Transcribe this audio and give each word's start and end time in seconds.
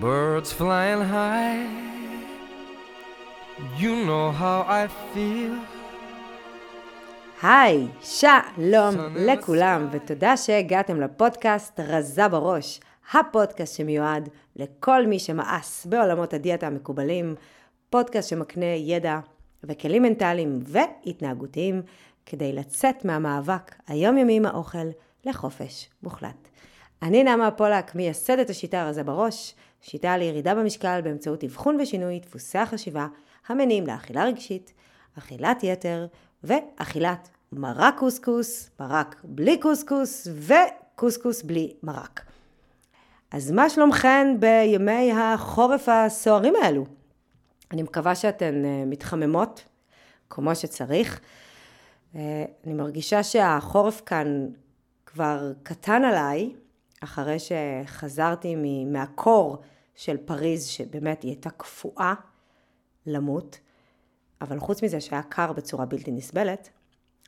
Birds 0.00 0.52
flying 0.52 1.00
high. 1.00 1.64
You 3.78 4.04
know 4.04 4.30
how 4.30 4.60
I 4.68 4.88
feel. 5.14 5.54
היי, 7.42 7.86
שלום 8.02 8.94
לכולם, 9.14 9.88
ותודה 9.92 10.36
שהגעתם 10.36 11.00
לפודקאסט 11.00 11.80
רזה 11.80 12.28
בראש, 12.28 12.80
הפודקאסט 13.12 13.76
שמיועד 13.76 14.28
לכל 14.56 15.06
מי 15.06 15.18
שמאס 15.18 15.86
בעולמות 15.86 16.34
הדיאטה 16.34 16.66
המקובלים, 16.66 17.34
פודקאסט 17.90 18.28
שמקנה 18.28 18.66
ידע 18.66 19.18
וכלים 19.64 20.02
מנטליים 20.02 20.60
והתנהגותיים 20.62 21.82
כדי 22.26 22.52
לצאת 22.52 23.04
מהמאבק 23.04 23.74
היומיומי 23.88 24.36
עם 24.36 24.46
האוכל 24.46 24.88
לחופש 25.24 25.88
מוחלט. 26.02 26.48
אני 27.02 27.24
נעמה 27.24 27.50
פולק, 27.50 27.94
מייסדת 27.94 28.50
השיטה 28.50 28.88
רזה 28.88 29.04
בראש, 29.04 29.54
שיטה 29.80 30.16
לירידה 30.16 30.54
במשקל 30.54 31.00
באמצעות 31.00 31.44
אבחון 31.44 31.80
ושינוי 31.80 32.20
דפוסי 32.20 32.58
החשיבה 32.58 33.06
המניעים 33.48 33.86
לאכילה 33.86 34.24
רגשית, 34.24 34.72
אכילת 35.18 35.64
יתר 35.64 36.06
ואכילת 36.44 37.28
מרק 37.52 37.94
קוסקוס, 37.98 38.70
מרק 38.80 39.20
בלי 39.24 39.60
קוסקוס 39.60 40.28
וקוסקוס 40.28 41.42
בלי 41.42 41.72
מרק. 41.82 42.20
אז 43.30 43.50
מה 43.50 43.70
שלומכן 43.70 44.36
בימי 44.40 45.12
החורף 45.12 45.88
הסוערים 45.88 46.54
האלו? 46.62 46.86
אני 47.72 47.82
מקווה 47.82 48.14
שאתן 48.14 48.64
אה, 48.64 48.84
מתחממות 48.86 49.64
כמו 50.30 50.54
שצריך. 50.54 51.20
אה, 52.16 52.44
אני 52.66 52.74
מרגישה 52.74 53.22
שהחורף 53.22 54.02
כאן 54.06 54.46
כבר 55.06 55.52
קטן 55.62 56.04
עליי, 56.04 56.52
אחרי 57.00 57.36
שחזרתי 57.38 58.54
מהקור 58.86 59.58
של 59.94 60.16
פריז, 60.16 60.66
שבאמת 60.66 61.22
היא 61.22 61.30
הייתה 61.30 61.50
קפואה 61.50 62.14
למות, 63.06 63.58
אבל 64.40 64.58
חוץ 64.58 64.82
מזה 64.82 65.00
שהיה 65.00 65.22
קר 65.22 65.52
בצורה 65.52 65.86
בלתי 65.86 66.10
נסבלת, 66.10 66.68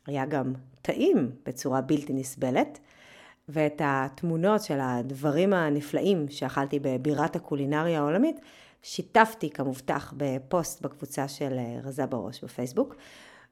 היה 0.07 0.25
גם 0.25 0.53
טעים 0.81 1.31
בצורה 1.45 1.81
בלתי 1.81 2.13
נסבלת, 2.13 2.79
ואת 3.49 3.81
התמונות 3.85 4.61
של 4.61 4.79
הדברים 4.81 5.53
הנפלאים 5.53 6.25
שאכלתי 6.29 6.79
בבירת 6.79 7.35
הקולינריה 7.35 7.99
העולמית, 7.99 8.39
שיתפתי 8.81 9.49
כמובטח 9.49 10.13
בפוסט 10.17 10.81
בקבוצה 10.81 11.27
של 11.27 11.59
רזה 11.83 12.05
בראש 12.05 12.43
בפייסבוק. 12.43 12.95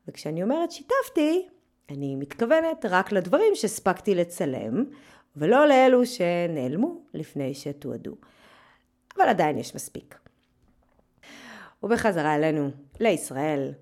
וכשאני 0.07 0.43
אומרת 0.43 0.71
שיתפתי, 0.71 1.47
אני 1.89 2.15
מתכוונת 2.15 2.85
רק 2.89 3.11
לדברים 3.11 3.55
שהספקתי 3.55 4.15
לצלם, 4.15 4.83
ולא 5.37 5.67
לאלו 5.67 6.05
שנעלמו 6.05 7.01
לפני 7.13 7.53
שתועדו. 7.53 8.15
אבל 9.17 9.29
עדיין 9.29 9.57
יש 9.57 9.75
מספיק. 9.75 10.19
ובחזרה 11.83 12.35
אלינו, 12.35 12.69
לישראל, 12.99 13.73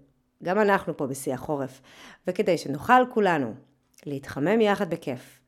גם 0.43 0.59
אנחנו 0.59 0.97
פה 0.97 1.07
בשיא 1.07 1.33
החורף, 1.33 1.81
וכדי 2.27 2.57
שנוכל 2.57 3.05
כולנו 3.13 3.53
להתחמם 4.05 4.61
יחד 4.61 4.89
בכיף, 4.89 5.39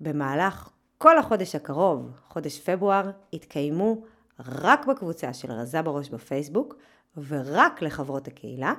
במהלך 0.00 0.70
כל 0.98 1.18
החודש 1.18 1.54
הקרוב, 1.54 2.10
חודש 2.28 2.60
פברואר, 2.60 3.10
יתקיימו 3.32 4.02
רק 4.38 4.86
בקבוצה 4.86 5.32
של 5.32 5.52
רזה 5.52 5.82
בראש 5.82 6.08
בפייסבוק, 6.08 6.74
ורק 7.28 7.82
לחברות 7.82 8.28
הקהילה, 8.28 8.74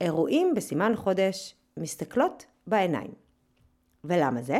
אירועים 0.00 0.54
בסימן 0.54 0.92
חודש 0.96 1.54
מסתכלות 1.76 2.44
בעיניים. 2.66 3.10
ולמה 4.04 4.42
זה? 4.42 4.58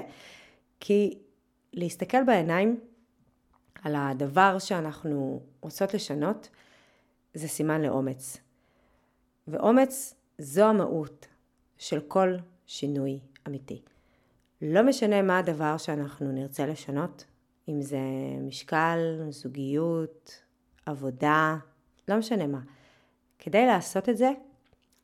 כי 0.80 1.18
להסתכל 1.76 2.24
בעיניים 2.24 2.80
על 3.82 3.94
הדבר 3.96 4.58
שאנחנו 4.58 5.42
רוצות 5.60 5.94
לשנות, 5.94 6.48
זה 7.34 7.48
סימן 7.48 7.82
לאומץ. 7.82 8.36
ואומץ 9.48 10.14
זו 10.38 10.64
המהות 10.64 11.26
של 11.78 12.00
כל 12.00 12.36
שינוי 12.66 13.20
אמיתי. 13.48 13.82
לא 14.62 14.82
משנה 14.82 15.22
מה 15.22 15.38
הדבר 15.38 15.76
שאנחנו 15.76 16.32
נרצה 16.32 16.66
לשנות, 16.66 17.24
אם 17.68 17.82
זה 17.82 17.98
משקל, 18.40 18.98
זוגיות, 19.30 20.42
עבודה, 20.86 21.56
לא 22.08 22.16
משנה 22.16 22.46
מה. 22.46 22.60
כדי 23.38 23.66
לעשות 23.66 24.08
את 24.08 24.16
זה, 24.16 24.30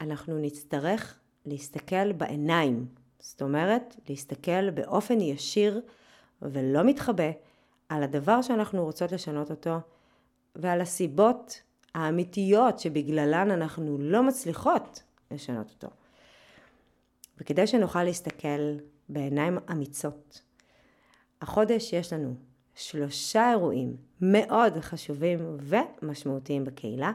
אנחנו 0.00 0.38
נצטרך 0.38 1.18
להסתכל 1.46 2.12
בעיניים. 2.12 2.86
זאת 3.18 3.42
אומרת, 3.42 3.96
להסתכל 4.08 4.70
באופן 4.70 5.20
ישיר 5.20 5.80
ולא 6.42 6.82
מתחבא 6.82 7.30
על 7.88 8.02
הדבר 8.02 8.42
שאנחנו 8.42 8.84
רוצות 8.84 9.12
לשנות 9.12 9.50
אותו 9.50 9.76
ועל 10.56 10.80
הסיבות 10.80 11.62
האמיתיות 11.94 12.78
שבגללן 12.78 13.50
אנחנו 13.50 13.98
לא 14.00 14.22
מצליחות 14.22 15.02
לשנות 15.30 15.70
אותו. 15.70 15.88
וכדי 17.38 17.66
שנוכל 17.66 18.04
להסתכל 18.04 18.76
בעיניים 19.08 19.58
אמיצות, 19.70 20.42
החודש 21.40 21.92
יש 21.92 22.12
לנו 22.12 22.34
שלושה 22.74 23.50
אירועים 23.50 23.96
מאוד 24.20 24.78
חשובים 24.78 25.56
ומשמעותיים 25.60 26.64
בקהילה, 26.64 27.12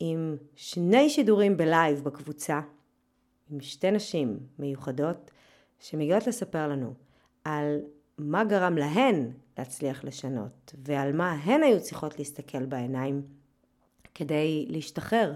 עם 0.00 0.36
שני 0.56 1.10
שידורים 1.10 1.56
בלייב 1.56 2.04
בקבוצה, 2.04 2.60
עם 3.50 3.60
שתי 3.60 3.90
נשים 3.90 4.38
מיוחדות 4.58 5.30
שמגיעות 5.80 6.26
לספר 6.26 6.68
לנו 6.68 6.94
על 7.44 7.80
מה 8.18 8.44
גרם 8.44 8.76
להן 8.76 9.30
להצליח 9.58 10.04
לשנות 10.04 10.74
ועל 10.84 11.12
מה 11.12 11.32
הן 11.32 11.62
היו 11.62 11.80
צריכות 11.80 12.18
להסתכל 12.18 12.66
בעיניים 12.66 13.22
כדי 14.14 14.66
להשתחרר 14.68 15.34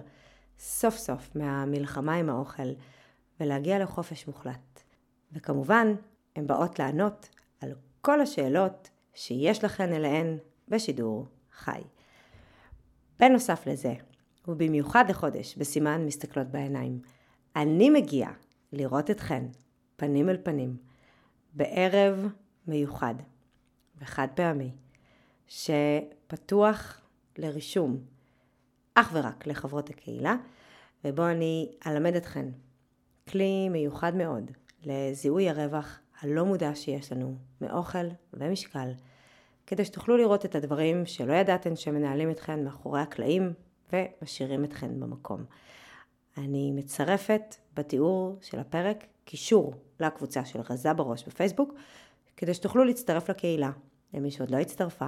סוף 0.59 0.97
סוף 0.97 1.37
מהמלחמה 1.37 2.15
עם 2.15 2.31
האוכל 2.31 2.73
ולהגיע 3.41 3.79
לחופש 3.79 4.27
מוחלט. 4.27 4.83
וכמובן, 5.33 5.95
הן 6.37 6.47
באות 6.47 6.79
לענות 6.79 7.29
על 7.61 7.73
כל 8.01 8.21
השאלות 8.21 8.91
שיש 9.15 9.65
לכן 9.65 9.93
אליהן 9.93 10.39
בשידור 10.69 11.27
חי. 11.53 11.81
בנוסף 13.21 13.67
לזה, 13.67 13.95
ובמיוחד 14.49 15.05
לחודש 15.09 15.57
בסימן 15.57 16.07
מסתכלות 16.07 16.47
בעיניים, 16.47 17.01
אני 17.57 17.91
מגיעה 17.91 18.33
לראות 18.73 19.11
אתכן 19.11 19.45
פנים 19.97 20.29
אל 20.29 20.37
פנים 20.43 20.77
בערב 21.53 22.27
מיוחד 22.67 23.15
וחד 23.99 24.29
פעמי 24.35 24.71
שפתוח 25.47 27.01
לרישום 27.39 27.99
אך 28.95 29.11
ורק 29.13 29.47
לחברות 29.47 29.91
הקהילה 29.91 30.37
ובו 31.05 31.29
אני 31.29 31.73
אלמד 31.87 32.15
אתכן 32.17 32.47
כלי 33.29 33.69
מיוחד 33.69 34.15
מאוד 34.15 34.51
לזיהוי 34.85 35.49
הרווח 35.49 35.99
הלא 36.21 36.45
מודע 36.45 36.75
שיש 36.75 37.13
לנו 37.13 37.37
מאוכל 37.61 38.07
ומשקל 38.33 38.93
כדי 39.67 39.85
שתוכלו 39.85 40.17
לראות 40.17 40.45
את 40.45 40.55
הדברים 40.55 41.07
שלא 41.07 41.33
ידעתן 41.33 41.77
שמנהלים 41.77 42.31
אתכן 42.31 42.65
מאחורי 42.65 43.01
הקלעים 43.01 43.53
ומשאירים 43.93 44.65
אתכן 44.65 45.01
במקום. 45.01 45.45
אני 46.39 46.73
מצרפת 46.73 47.57
בתיאור 47.75 48.39
של 48.41 48.59
הפרק 48.59 49.07
קישור 49.25 49.75
לקבוצה 50.01 50.45
של 50.45 50.61
רזה 50.71 50.93
בראש 50.93 51.25
בפייסבוק, 51.25 51.75
כדי 52.43 52.55
שתוכלו 52.55 52.85
להצטרף 52.85 53.31
לקהילה, 53.31 53.71
למי 54.15 54.31
שעוד 54.31 54.51
לא 54.51 54.57
הצטרפה, 54.57 55.07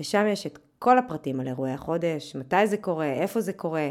ושם 0.00 0.26
יש 0.28 0.46
את 0.46 0.58
כל 0.78 0.98
הפרטים 0.98 1.40
על 1.40 1.48
אירועי 1.48 1.72
החודש, 1.72 2.36
מתי 2.36 2.66
זה 2.66 2.76
קורה, 2.76 3.12
איפה 3.12 3.40
זה 3.40 3.52
קורה, 3.52 3.90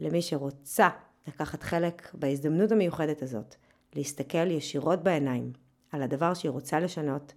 למי 0.00 0.22
שרוצה 0.22 0.88
לקחת 1.28 1.62
חלק 1.62 2.14
בהזדמנות 2.14 2.72
המיוחדת 2.72 3.22
הזאת, 3.22 3.54
להסתכל 3.96 4.50
ישירות 4.50 5.02
בעיניים 5.02 5.52
על 5.92 6.02
הדבר 6.02 6.34
שהיא 6.34 6.50
רוצה 6.50 6.80
לשנות, 6.80 7.32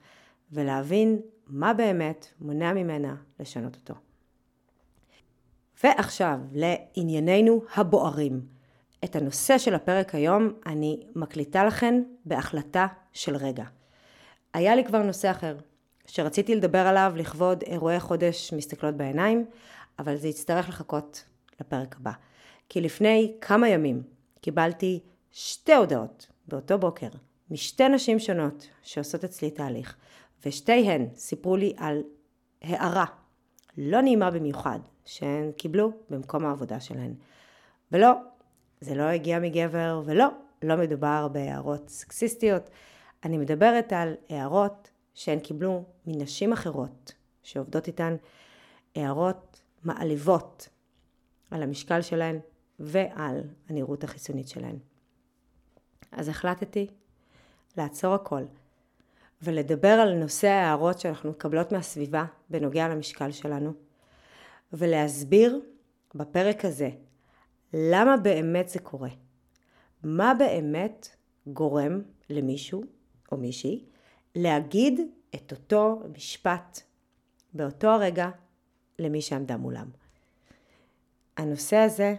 ולהבין 0.52 1.22
מה 1.48 1.74
באמת 1.74 2.28
מונע 2.42 2.74
ממנה 2.74 3.16
לשנות 3.40 3.76
אותו. 3.76 3.94
ועכשיו 5.84 6.40
לענייננו 6.52 7.62
הבוערים. 7.76 8.42
את 9.04 9.16
הנושא 9.16 9.58
של 9.58 9.76
הפרק 9.76 10.16
היום 10.16 10.50
אני 10.66 11.04
מקליטה 11.16 11.66
לכן 11.66 12.04
בהחלטה 12.26 12.88
של 13.14 13.36
רגע. 13.36 13.66
היה 14.54 14.76
לי 14.76 14.86
כבר 14.86 15.02
נושא 15.04 15.32
אחר, 15.32 15.58
שרציתי 16.08 16.56
לדבר 16.56 16.88
עליו 16.88 17.14
לכבוד 17.16 17.64
אירועי 17.64 18.00
חודש 18.00 18.54
מסתכלות 18.54 18.96
בעיניים, 18.96 19.46
אבל 20.00 20.16
זה 20.16 20.28
יצטרך 20.28 20.70
לחכות 20.70 21.24
לפרק 21.62 21.96
הבא. 22.00 22.12
כי 22.70 22.82
לפני 22.82 23.34
כמה 23.42 23.70
ימים 23.70 24.04
קיבלתי 24.42 25.00
שתי 25.32 25.74
הודעות 25.74 26.28
באותו 26.48 26.78
בוקר 26.78 27.08
משתי 27.52 27.90
נשים 27.90 28.20
שונות 28.20 28.68
שעושות 28.84 29.24
אצלי 29.24 29.52
תהליך, 29.52 29.96
ושתיהן 30.46 31.08
סיפרו 31.16 31.56
לי 31.56 31.74
על 31.78 32.04
הערה 32.62 33.06
לא 33.78 34.02
נעימה 34.02 34.32
במיוחד 34.32 34.80
שהן 35.06 35.52
קיבלו 35.52 35.92
במקום 36.10 36.46
העבודה 36.46 36.80
שלהן. 36.80 37.14
ולא, 37.92 38.12
זה 38.82 38.96
לא 38.96 39.04
הגיע 39.04 39.40
מגבר, 39.40 40.02
ולא, 40.06 40.26
לא 40.64 40.78
מדובר 40.78 41.28
בהערות 41.28 41.90
סקסיסטיות. 41.90 42.70
אני 43.26 43.38
מדברת 43.38 43.94
על 43.94 44.16
הערות 44.30 44.92
שהן 45.14 45.40
קיבלו 45.40 45.84
מנשים 46.08 46.54
אחרות 46.54 47.14
שעובדות 47.44 47.88
איתן, 47.88 48.16
הערות 48.96 49.62
מעליבות 49.84 50.70
על 51.52 51.64
המשקל 51.64 52.02
שלהן 52.02 52.40
ועל 52.80 53.42
הנראות 53.70 54.04
החיסונית 54.04 54.48
שלהן. 54.48 54.76
אז 56.12 56.28
החלטתי 56.28 56.88
לעצור 57.78 58.14
הכל 58.14 58.44
ולדבר 59.42 59.88
על 59.88 60.14
נושא 60.14 60.48
ההערות 60.48 61.00
שאנחנו 61.00 61.30
מקבלות 61.30 61.72
מהסביבה 61.72 62.26
בנוגע 62.50 62.88
למשקל 62.88 63.32
שלנו 63.32 63.74
ולהסביר 64.74 65.62
בפרק 66.16 66.66
הזה 66.66 66.90
למה 67.74 68.18
באמת 68.18 68.70
זה 68.70 68.80
קורה. 68.80 69.10
מה 70.04 70.34
באמת 70.40 71.08
גורם 71.48 72.02
למישהו 72.30 72.84
או 73.34 73.38
מישהי 73.38 73.84
להגיד 74.36 75.02
את 75.36 75.52
אותו 75.52 76.02
משפט 76.16 76.82
באותו 77.54 77.88
הרגע 77.88 78.30
למי 79.00 79.22
שעמדה 79.22 79.58
מולם. 79.58 79.88
הנושא 81.38 81.78
הזה 81.78 82.16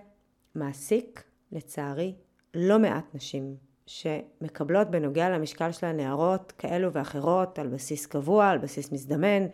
מעסיק, 0.54 1.22
לצערי, 1.52 2.14
לא 2.54 2.78
מעט 2.78 3.04
נשים 3.14 3.56
שמקבלות 3.86 4.90
בנוגע 4.90 5.28
למשקל 5.28 5.72
של 5.72 5.86
הנערות 5.86 6.52
כאלו 6.58 6.92
ואחרות 6.92 7.58
על 7.58 7.68
בסיס 7.68 8.06
קבוע, 8.06 8.48
על 8.48 8.58
בסיס 8.58 8.92
מזדמן, 8.92 9.46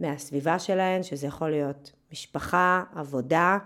מהסביבה 0.00 0.58
שלהן, 0.58 1.02
שזה 1.02 1.26
יכול 1.26 1.50
להיות 1.50 1.92
משפחה, 2.12 2.84
עבודה, 2.94 3.58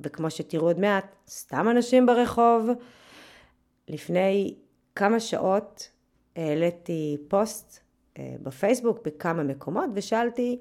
וכמו 0.00 0.30
שתראו 0.30 0.66
עוד 0.66 0.80
מעט, 0.80 1.16
סתם 1.28 1.68
אנשים 1.70 2.06
ברחוב. 2.06 2.68
לפני 3.88 4.54
כמה 4.94 5.20
שעות 5.20 5.90
העליתי 6.36 7.16
פוסט 7.28 7.80
אה, 8.18 8.34
בפייסבוק 8.42 8.98
בכמה 9.04 9.42
מקומות 9.42 9.90
ושאלתי 9.94 10.58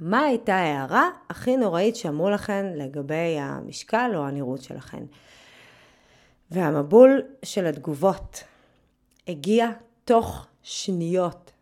מה 0.00 0.20
הייתה 0.20 0.54
ההערה 0.54 1.10
הכי 1.28 1.56
נוראית 1.56 1.96
שאמרו 1.96 2.30
לכן 2.30 2.66
לגבי 2.76 3.38
המשקל 3.38 4.10
או 4.14 4.26
הנראות 4.26 4.62
שלכן. 4.62 5.04
והמבול 6.50 7.22
של 7.44 7.66
התגובות 7.66 8.44
הגיע 9.28 9.70
תוך 10.04 10.46
שניות. 10.62 11.52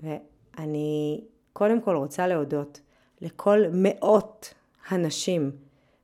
ואני 0.00 1.20
קודם 1.52 1.80
כל 1.80 1.96
רוצה 1.96 2.26
להודות 2.26 2.80
לכל 3.20 3.58
מאות 3.72 4.54
הנשים 4.88 5.50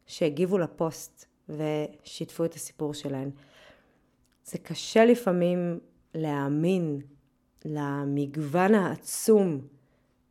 שהגיבו 0.07 0.59
לפוסט 0.59 1.27
ושיתפו 1.49 2.45
את 2.45 2.55
הסיפור 2.55 2.95
שלהן. 2.95 3.31
זה 4.45 4.59
קשה 4.59 5.05
לפעמים 5.05 5.79
להאמין 6.15 7.01
למגוון 7.65 8.75
העצום 8.75 9.61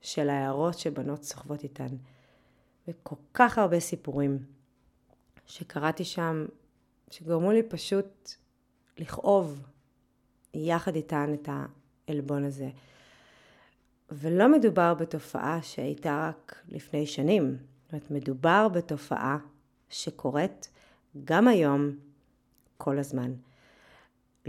של 0.01 0.29
ההערות 0.29 0.79
שבנות 0.79 1.23
סוחבות 1.23 1.63
איתן. 1.63 1.95
וכל 2.87 3.15
כך 3.33 3.57
הרבה 3.57 3.79
סיפורים 3.79 4.39
שקראתי 5.45 6.05
שם, 6.05 6.45
שגרמו 7.11 7.51
לי 7.51 7.63
פשוט 7.63 8.31
לכאוב 8.97 9.61
יחד 10.53 10.95
איתן 10.95 11.33
את 11.33 11.49
העלבון 12.07 12.43
הזה. 12.43 12.69
ולא 14.11 14.51
מדובר 14.51 14.93
בתופעה 14.93 15.61
שהייתה 15.61 16.29
רק 16.29 16.63
לפני 16.67 17.05
שנים. 17.05 17.57
זאת 17.83 17.91
אומרת, 17.93 18.11
מדובר 18.11 18.67
בתופעה 18.67 19.37
שקורית 19.89 20.69
גם 21.23 21.47
היום, 21.47 21.91
כל 22.77 22.97
הזמן. 22.97 23.33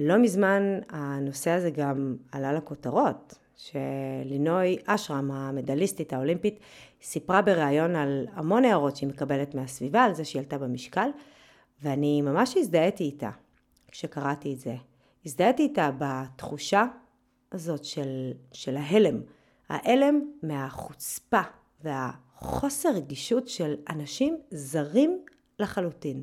לא 0.00 0.18
מזמן 0.18 0.62
הנושא 0.88 1.50
הזה 1.50 1.70
גם 1.70 2.16
עלה 2.32 2.52
לכותרות, 2.52 3.34
שלינוי 3.56 4.76
אשרם, 4.86 5.30
המדליסטית 5.30 6.12
האולימפית, 6.12 6.58
סיפרה 7.02 7.42
בריאיון 7.42 7.96
על 7.96 8.26
המון 8.32 8.64
הערות 8.64 8.96
שהיא 8.96 9.08
מקבלת 9.08 9.54
מהסביבה, 9.54 10.02
על 10.02 10.14
זה 10.14 10.24
שהיא 10.24 10.40
עלתה 10.40 10.58
במשקל, 10.58 11.08
ואני 11.82 12.22
ממש 12.22 12.56
הזדהיתי 12.56 13.04
איתה 13.04 13.30
כשקראתי 13.88 14.52
את 14.52 14.58
זה. 14.58 14.74
הזדהיתי 15.26 15.62
איתה 15.62 15.90
בתחושה 15.98 16.84
הזאת 17.52 17.84
של, 17.84 18.32
של 18.52 18.76
ההלם. 18.76 19.20
ההלם 19.68 20.20
מהחוצפה 20.42 21.40
והחוסר 21.84 22.88
רגישות 22.94 23.48
של 23.48 23.74
אנשים 23.90 24.38
זרים 24.50 25.24
לחלוטין, 25.58 26.22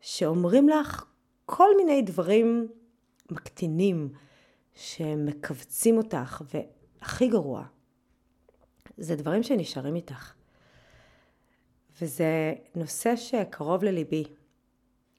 שאומרים 0.00 0.68
לך 0.68 1.04
כל 1.52 1.76
מיני 1.76 2.02
דברים 2.02 2.68
מקטינים 3.30 4.12
שמכווצים 4.74 5.98
אותך, 5.98 6.42
והכי 6.54 7.28
גרוע, 7.28 7.64
זה 8.96 9.16
דברים 9.16 9.42
שנשארים 9.42 9.94
איתך. 9.96 10.34
וזה 12.00 12.54
נושא 12.74 13.16
שקרוב 13.16 13.84
לליבי 13.84 14.24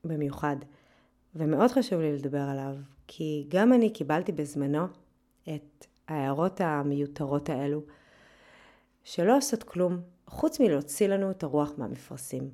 במיוחד, 0.04 0.56
ומאוד 1.36 1.72
חשוב 1.72 2.02
לי 2.02 2.18
לדבר 2.18 2.42
עליו, 2.42 2.76
כי 3.08 3.46
גם 3.48 3.74
אני 3.74 3.94
קיבלתי 3.94 4.32
בזמנו 4.32 4.86
את 5.44 5.86
ההערות 6.08 6.62
המיותרות 6.62 7.50
האלו, 7.50 7.82
שלא 9.04 9.38
עושות 9.38 9.64
כלום, 9.64 10.02
חוץ 10.28 10.60
מלהוציא 10.60 11.08
לנו 11.08 11.32
את 11.32 11.44
הרוח 11.44 11.72
מהמפרשים. 11.78 12.50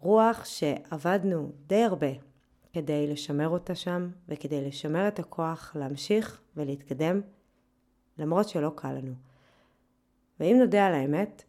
רוח 0.00 0.44
שעבדנו 0.44 1.52
די 1.66 1.82
הרבה 1.82 2.26
כדי 2.72 3.06
לשמר 3.06 3.48
אותה 3.48 3.74
שם 3.74 4.10
וכדי 4.28 4.68
לשמר 4.68 5.08
את 5.08 5.18
הכוח 5.18 5.76
להמשיך 5.78 6.40
ולהתקדם 6.56 7.20
למרות 8.18 8.48
שלא 8.48 8.72
קל 8.76 8.92
לנו. 8.92 9.14
ואם 10.40 10.56
נודה 10.60 10.86
על 10.86 10.94
האמת, 10.94 11.42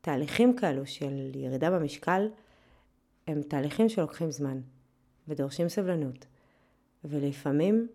תהליכים 0.00 0.56
כאלו 0.56 0.86
של 0.86 1.30
ירידה 1.34 1.70
במשקל 1.70 2.28
הם 3.26 3.42
תהליכים 3.42 3.88
שלוקחים 3.88 4.30
זמן 4.30 4.60
ודורשים 5.28 5.68
סבלנות. 5.68 6.26
ולפעמים 7.04 7.88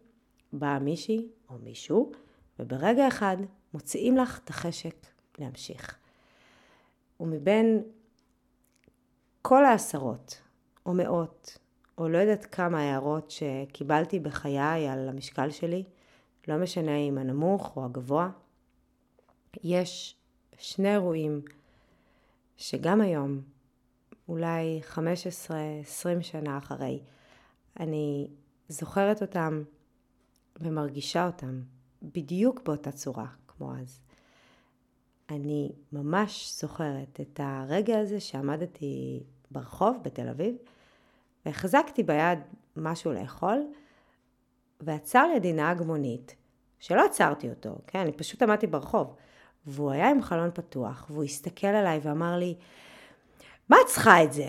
באה 0.54 0.80
מישהי 0.80 1.28
או 1.50 1.56
מישהו 1.64 2.12
וברגע 2.60 3.08
אחד 3.08 3.38
מוציאים 3.74 4.18
לך 4.18 4.40
את 4.44 4.50
החשק 4.50 4.96
להמשיך. 5.40 5.98
ומבין 7.20 7.84
כל 9.42 9.66
העשרות 9.66 10.42
או 10.86 10.94
מאות 10.94 11.58
או 11.98 12.10
לא 12.10 12.18
יודעת 12.18 12.46
כמה 12.46 12.82
הערות 12.82 13.32
שקיבלתי 13.32 14.20
בחיי 14.20 14.88
על 14.88 15.10
המשקל 15.10 15.50
שלי, 15.50 15.84
לא 16.48 16.58
משנה 16.58 16.98
אם 16.98 17.18
הנמוך 17.18 17.78
או 17.78 17.86
הגבוה, 17.86 18.30
יש 19.64 20.16
שני 20.58 20.92
אירועים 20.92 21.42
שגם 22.58 23.02
היום, 23.02 23.42
אולי 24.28 24.82
15-20 24.94 24.98
שנה 26.22 26.58
אחרי, 26.58 27.00
אני 27.80 28.28
זוכרת 28.68 29.22
אותם 29.22 29.64
ומרגישה 30.60 31.26
אותם 31.26 31.62
בדיוק 32.04 32.62
באותה 32.66 32.92
צורה 32.92 33.28
כמו 33.48 33.76
אז. 33.76 34.00
אני 35.30 35.72
ממש 35.92 36.54
זוכרת 36.62 37.20
את 37.22 37.40
הרגע 37.44 38.00
הזה 38.00 38.20
שעמדתי 38.20 39.24
ברחוב 39.52 39.98
בתל 40.04 40.28
אביב 40.28 40.56
והחזקתי 41.46 42.04
ביד 42.04 42.40
משהו 42.76 43.12
לאכול, 43.12 43.68
ועצר 44.82 45.28
לידי 45.28 45.54
נהג 45.54 45.82
מונית, 45.82 46.36
שלא 46.80 47.06
עצרתי 47.06 47.50
אותו, 47.50 47.76
כן? 47.88 48.00
אני 48.00 48.12
פשוט 48.12 48.42
עמדתי 48.42 48.68
ברחוב, 48.68 49.16
והוא 49.66 49.92
היה 49.92 50.10
עם 50.10 50.22
חלון 50.22 50.50
פתוח, 50.54 51.06
והוא 51.10 51.24
הסתכל 51.24 51.68
עליי 51.68 52.00
ואמר 52.04 52.38
לי, 52.38 52.56
מה 53.70 53.78
את 53.82 53.88
צריכה 53.88 54.24
את 54.24 54.34
זה? 54.34 54.48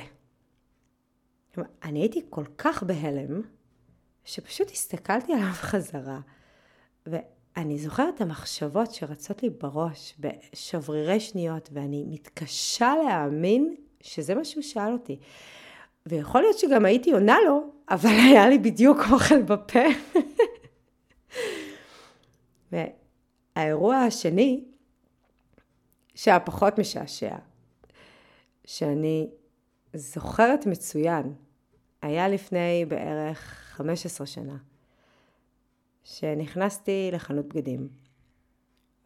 אני 1.82 2.00
הייתי 2.00 2.26
כל 2.30 2.44
כך 2.58 2.82
בהלם, 2.82 3.42
שפשוט 4.24 4.70
הסתכלתי 4.70 5.32
עליו 5.32 5.52
חזרה, 5.70 6.20
ואני 7.06 7.78
זוכרת 7.78 8.14
את 8.14 8.20
המחשבות 8.20 8.94
שרצות 8.94 9.42
לי 9.42 9.50
בראש 9.50 10.14
בשברירי 10.20 11.20
שניות, 11.20 11.68
ואני 11.72 12.04
מתקשה 12.08 12.92
להאמין 13.04 13.74
שזה 14.00 14.34
מה 14.34 14.44
שהוא 14.44 14.62
שאל 14.62 14.92
אותי. 14.92 15.18
ויכול 16.06 16.40
להיות 16.40 16.58
שגם 16.58 16.84
הייתי 16.84 17.12
עונה 17.12 17.36
לו, 17.46 17.70
אבל 17.90 18.10
היה 18.28 18.48
לי 18.48 18.58
בדיוק 18.58 18.98
אוכל 19.12 19.42
בפה. 19.42 19.80
והאירוע 22.72 23.96
השני, 23.96 24.64
שהיה 26.14 26.40
פחות 26.40 26.78
משעשע, 26.78 27.36
שאני 28.64 29.30
זוכרת 29.94 30.66
מצוין, 30.66 31.34
היה 32.02 32.28
לפני 32.28 32.84
בערך 32.88 33.70
15 33.76 34.26
שנה, 34.26 34.56
שנכנסתי 36.04 37.10
לחנות 37.12 37.46
בגדים, 37.46 37.88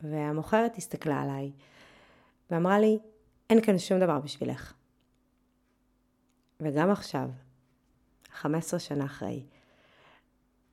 והמוכרת 0.01 0.77
הסתכלה 0.77 1.23
עליי 1.23 1.53
ואמרה 2.51 2.79
לי, 2.79 2.99
אין 3.51 3.61
כאן 3.61 3.79
שום 3.79 4.01
דבר 4.01 4.19
בשבילך. 4.19 4.78
וגם 6.61 6.91
עכשיו, 6.91 7.31
15 8.33 8.81
שנה 8.81 9.05
אחרי, 9.05 9.43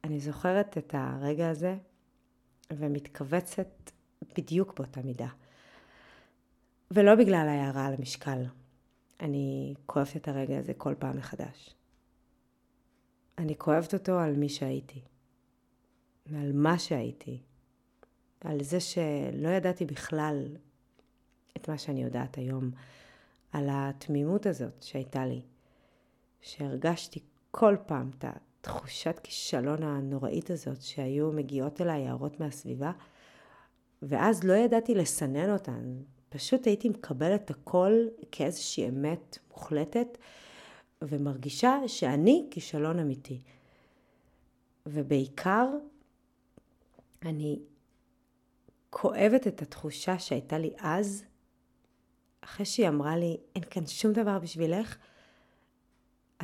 אני 0.04 0.20
זוכרת 0.20 0.78
את 0.78 0.96
הרגע 0.98 1.50
הזה 1.50 1.78
ומתכווצת 2.74 3.92
בדיוק 4.38 4.80
באותה 4.80 5.02
מידה. 5.02 5.28
ולא 6.92 7.16
בגלל 7.16 7.48
ההערה 7.48 7.86
על 7.86 7.94
המשקל. 7.94 8.44
אני 9.20 9.74
כואבת 9.86 10.16
את 10.16 10.28
הרגע 10.28 10.58
הזה 10.58 10.74
כל 10.74 10.94
פעם 11.00 11.18
מחדש. 11.18 11.76
אני 13.38 13.58
כואבת 13.58 13.94
אותו 13.94 14.20
על 14.20 14.36
מי 14.36 14.50
שהייתי, 14.50 15.02
ועל 16.26 16.52
מה 16.54 16.80
שהייתי, 16.80 17.42
על 18.42 18.64
זה 18.64 18.80
שלא 18.80 19.50
ידעתי 19.50 19.86
בכלל 19.86 20.58
את 21.58 21.70
מה 21.70 21.78
שאני 21.78 22.04
יודעת 22.04 22.36
היום, 22.36 22.72
על 23.52 23.68
התמימות 23.72 24.46
הזאת 24.46 24.84
שהייתה 24.84 25.26
לי, 25.26 25.42
שהרגשתי 26.46 27.20
כל 27.52 27.76
פעם 27.86 28.12
את 28.18 28.26
התחושת 28.28 29.20
כישלון 29.24 29.84
הנוראית 29.84 30.50
הזאת 30.50 30.82
שהיו 30.82 31.32
מגיעות 31.32 31.82
אליי 31.82 32.08
הערות 32.08 32.40
מהסביבה, 32.40 32.92
ואז 34.02 34.44
לא 34.44 34.54
ידעתי 34.54 34.96
לסנן 34.96 35.54
אותן, 35.54 36.02
פשוט 36.30 36.68
הייתי 36.68 36.90
מקבלת 36.90 37.50
הכל 37.50 37.92
כאיזושהי 38.32 38.90
אמת 38.90 39.38
מוחלטת, 39.50 40.18
ומרגישה 41.02 41.78
שאני 41.88 42.48
כישלון 42.52 43.00
אמיתי. 43.00 43.42
ובעיקר, 44.86 45.68
אני 47.26 47.60
כואבת 48.90 49.48
את 49.48 49.62
התחושה 49.62 50.20
שהייתה 50.20 50.58
לי 50.58 50.74
אז, 50.78 51.26
אחרי 52.42 52.66
שהיא 52.66 52.88
אמרה 52.88 53.18
לי, 53.18 53.38
אין 53.56 53.64
כאן 53.70 53.86
שום 53.88 54.14
דבר 54.14 54.40
בשבילך, 54.40 54.98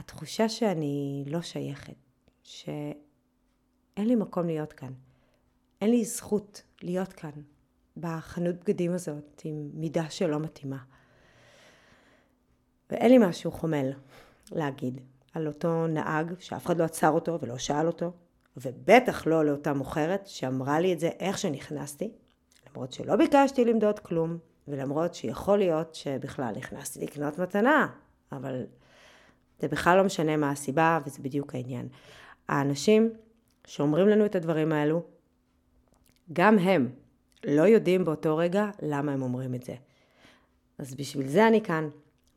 התחושה 0.02 0.50
שאני 0.50 1.24
לא 1.28 1.42
שייכת, 1.42 1.96
שאין 2.44 2.98
לי 3.98 4.16
מקום 4.16 4.46
להיות 4.46 4.74
כאן. 4.74 4.94
אין 5.82 5.90
לי 5.90 6.06
זכות 6.06 6.62
להיות 6.82 7.14
כאן, 7.14 7.30
בחנות 7.98 8.56
בגדים 8.56 8.94
הזאת, 8.94 9.42
עם 9.44 9.70
מידה 9.74 10.10
שלא 10.10 10.40
מתאימה. 10.40 10.78
ואין 12.90 13.12
לי 13.12 13.18
משהו 13.18 13.52
חומל 13.52 13.92
להגיד 14.52 15.02
על 15.34 15.48
אותו 15.48 15.88
נהג 15.88 16.34
שאף 16.40 16.66
אחד 16.66 16.78
לא 16.78 16.84
עצר 16.84 17.10
אותו 17.10 17.40
ולא 17.42 17.58
שאל 17.58 17.88
אותו, 17.88 18.14
ובטח 18.58 19.28
לא 19.28 19.46
לאותה 19.46 19.74
מוכרת 19.74 20.28
שאמרה 20.28 20.80
לי 20.80 20.94
את 20.94 21.00
זה 21.00 21.10
איך 21.20 21.38
שנכנסתי, 21.38 22.12
למרות 22.70 22.94
שלא 22.94 23.16
ביקשתי 23.16 23.66
למדוד 23.66 24.00
כלום, 24.00 24.38
ולמרות 24.68 25.16
שיכול 25.16 25.58
להיות 25.58 25.96
שבכלל 25.96 26.54
נכנסתי 26.58 27.00
לקנות 27.00 27.40
מתנה, 27.40 27.88
אבל 28.32 28.66
זה 29.62 29.68
בכלל 29.68 29.98
לא 29.98 30.04
משנה 30.04 30.38
מה 30.38 30.52
הסיבה, 30.52 31.00
וזה 31.06 31.20
בדיוק 31.22 31.56
העניין. 31.56 31.88
האנשים 32.50 33.10
שאומרים 33.68 34.08
לנו 34.08 34.26
את 34.26 34.36
הדברים 34.36 34.72
האלו, 34.72 35.04
גם 36.34 36.60
הם 36.60 36.90
לא 37.46 37.62
יודעים 37.62 38.06
באותו 38.06 38.38
רגע 38.38 38.70
למה 38.82 39.12
הם 39.12 39.22
אומרים 39.22 39.56
את 39.56 39.64
זה. 39.64 39.76
אז 40.78 40.96
בשביל 40.96 41.28
זה 41.28 41.48
אני 41.48 41.62
כאן, 41.62 41.90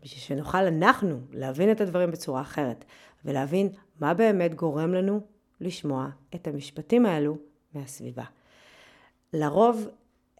בשביל 0.03 0.21
שנוכל 0.21 0.59
אנחנו 0.59 1.21
להבין 1.33 1.71
את 1.71 1.81
הדברים 1.81 2.11
בצורה 2.11 2.41
אחרת, 2.41 2.85
ולהבין 3.25 3.69
מה 4.01 4.15
באמת 4.15 4.55
גורם 4.55 4.95
לנו 4.95 5.21
לשמוע 5.61 6.09
את 6.35 6.47
המשפטים 6.47 7.07
האלו 7.07 7.37
מהסביבה. 7.75 8.25
לרוב, 9.33 9.89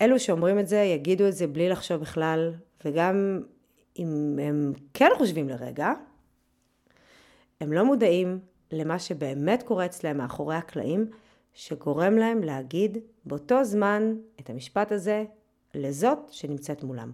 אלו 0.01 0.19
שאומרים 0.19 0.59
את 0.59 0.69
זה 0.69 0.77
יגידו 0.77 1.29
את 1.29 1.33
זה 1.33 1.47
בלי 1.47 1.69
לחשוב 1.69 2.01
בכלל, 2.01 2.53
וגם 2.85 3.43
אם 3.99 4.39
הם 4.43 4.73
כן 4.95 5.11
חושבים 5.19 5.49
לרגע, 5.49 5.93
הם 7.61 7.73
לא 7.73 7.85
מודעים 7.85 8.39
למה 8.73 8.99
שבאמת 8.99 9.63
קורה 9.63 9.87
אצלם 9.87 10.19
מאחורי 10.19 10.57
הקלעים, 10.57 11.11
שגורם 11.55 12.15
להם 12.17 12.43
להגיד 12.43 12.99
באותו 13.25 13.65
זמן 13.65 14.15
את 14.41 14.51
המשפט 14.51 14.93
הזה 14.93 15.25
לזאת 15.75 16.19
שנמצאת 16.31 16.85
מולם. 16.85 17.13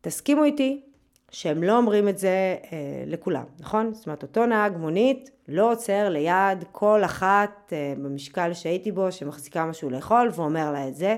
תסכימו 0.00 0.44
איתי 0.44 0.82
שהם 1.30 1.62
לא 1.62 1.76
אומרים 1.76 2.08
את 2.08 2.18
זה 2.18 2.56
אה, 2.72 3.04
לכולם, 3.06 3.44
נכון? 3.58 3.94
זאת 3.94 4.06
אומרת, 4.06 4.22
אותו 4.22 4.46
נהג 4.46 4.76
מונית 4.76 5.30
לא 5.48 5.72
עוצר 5.72 6.08
ליד 6.08 6.64
כל 6.72 7.04
אחת 7.04 7.72
אה, 7.72 7.94
במשקל 7.96 8.52
שהייתי 8.52 8.92
בו 8.92 9.12
שמחזיקה 9.12 9.66
משהו 9.66 9.90
לאכול 9.90 10.30
ואומר 10.34 10.72
לה 10.72 10.88
את 10.88 10.94
זה. 10.94 11.16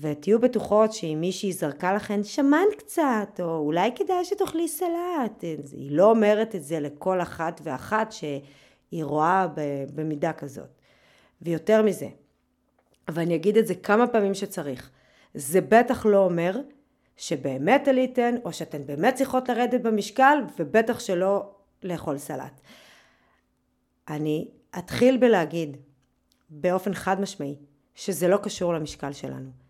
ותהיו 0.00 0.40
בטוחות 0.40 0.92
שאם 0.92 1.18
מישהי 1.20 1.52
זרקה 1.52 1.94
לכן 1.94 2.24
שמן 2.24 2.64
קצת, 2.78 3.40
או 3.40 3.58
אולי 3.58 3.90
כדאי 3.94 4.24
שתאכלי 4.24 4.68
סלט, 4.68 5.42
היא 5.72 5.92
לא 5.92 6.10
אומרת 6.10 6.54
את 6.54 6.64
זה 6.64 6.80
לכל 6.80 7.20
אחת 7.20 7.60
ואחת 7.64 8.12
שהיא 8.12 9.04
רואה 9.04 9.46
במידה 9.94 10.32
כזאת. 10.32 10.68
ויותר 11.42 11.82
מזה, 11.82 12.08
ואני 13.08 13.34
אגיד 13.34 13.56
את 13.56 13.66
זה 13.66 13.74
כמה 13.74 14.06
פעמים 14.06 14.34
שצריך, 14.34 14.90
זה 15.34 15.60
בטח 15.60 16.06
לא 16.06 16.24
אומר 16.24 16.60
שבאמת 17.16 17.88
עליתן, 17.88 18.34
או 18.44 18.52
שאתן 18.52 18.86
באמת 18.86 19.14
צריכות 19.14 19.48
לרדת 19.48 19.80
במשקל, 19.80 20.38
ובטח 20.58 21.00
שלא 21.00 21.50
לאכול 21.82 22.18
סלט. 22.18 22.60
אני 24.08 24.48
אתחיל 24.78 25.16
בלהגיד 25.16 25.76
באופן 26.50 26.94
חד 26.94 27.20
משמעי, 27.20 27.56
שזה 27.94 28.28
לא 28.28 28.36
קשור 28.36 28.74
למשקל 28.74 29.12
שלנו. 29.12 29.67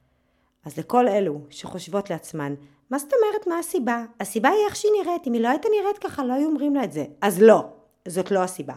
אז 0.68 0.78
לכל 0.78 1.08
אלו 1.08 1.40
שחושבות 1.50 2.10
לעצמן, 2.10 2.54
מה 2.90 2.98
זאת 2.98 3.12
אומרת 3.12 3.46
מה 3.46 3.58
הסיבה? 3.58 4.04
הסיבה 4.20 4.48
היא 4.48 4.58
איך 4.66 4.76
שהיא 4.76 4.92
נראית, 5.02 5.26
אם 5.26 5.32
היא 5.32 5.42
לא 5.42 5.48
הייתה 5.48 5.68
נראית 5.80 5.98
ככה 5.98 6.24
לא 6.24 6.32
היו 6.32 6.48
אומרים 6.48 6.74
לה 6.74 6.84
את 6.84 6.92
זה. 6.92 7.04
אז 7.20 7.42
לא, 7.42 7.64
זאת 8.08 8.30
לא 8.30 8.42
הסיבה. 8.42 8.74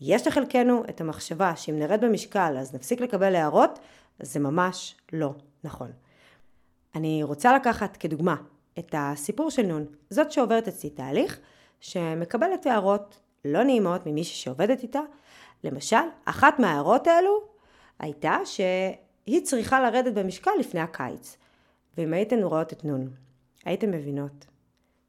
יש 0.00 0.26
לחלקנו 0.26 0.82
את 0.88 1.00
המחשבה 1.00 1.56
שאם 1.56 1.78
נרד 1.78 2.04
במשקל 2.04 2.56
אז 2.58 2.74
נפסיק 2.74 3.00
לקבל 3.00 3.34
הערות, 3.34 3.78
זה 4.22 4.40
ממש 4.40 4.94
לא 5.12 5.30
נכון. 5.64 5.90
אני 6.94 7.22
רוצה 7.22 7.56
לקחת 7.56 7.96
כדוגמה 7.96 8.36
את 8.78 8.94
הסיפור 8.98 9.50
של 9.50 9.62
נון, 9.62 9.84
זאת 10.10 10.32
שעוברת 10.32 10.68
אצלי 10.68 10.90
תהליך, 10.90 11.38
שמקבלת 11.80 12.66
הערות 12.66 13.20
לא 13.44 13.62
נעימות 13.62 14.06
ממישהי 14.06 14.36
שעובדת 14.36 14.82
איתה. 14.82 15.00
למשל, 15.64 15.96
אחת 16.24 16.58
מההערות 16.58 17.06
האלו 17.06 17.40
הייתה 17.98 18.36
שהיא 19.24 19.44
צריכה 19.44 19.80
לרדת 19.80 20.14
במשקל 20.14 20.50
לפני 20.60 20.80
הקיץ. 20.80 21.36
ואם 21.98 22.12
הייתן 22.12 22.42
רואות 22.42 22.72
את 22.72 22.84
נון, 22.84 23.10
הייתן 23.64 23.90
מבינות 23.90 24.46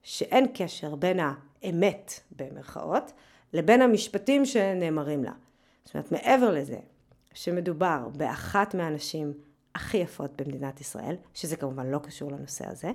שאין 0.04 0.46
קשר 0.54 0.96
בין 0.96 1.20
האמת, 1.20 2.20
במרכאות, 2.36 3.12
לבין 3.54 3.82
המשפטים 3.82 4.46
שנאמרים 4.46 5.24
לה. 5.24 5.32
זאת 5.86 5.96
אומרת, 5.96 6.12
מעבר 6.12 6.52
לזה 6.52 6.78
שמדובר 7.34 8.08
באחת 8.18 8.76
מהנשים 8.76 9.34
הכי 9.76 9.98
יפות 9.98 10.42
במדינת 10.42 10.82
ישראל, 10.82 11.16
שזה 11.34 11.56
כמובן 11.56 11.92
לא 11.92 12.00
קשור 12.00 12.32
לנושא 12.32 12.70
הזה, 12.70 12.92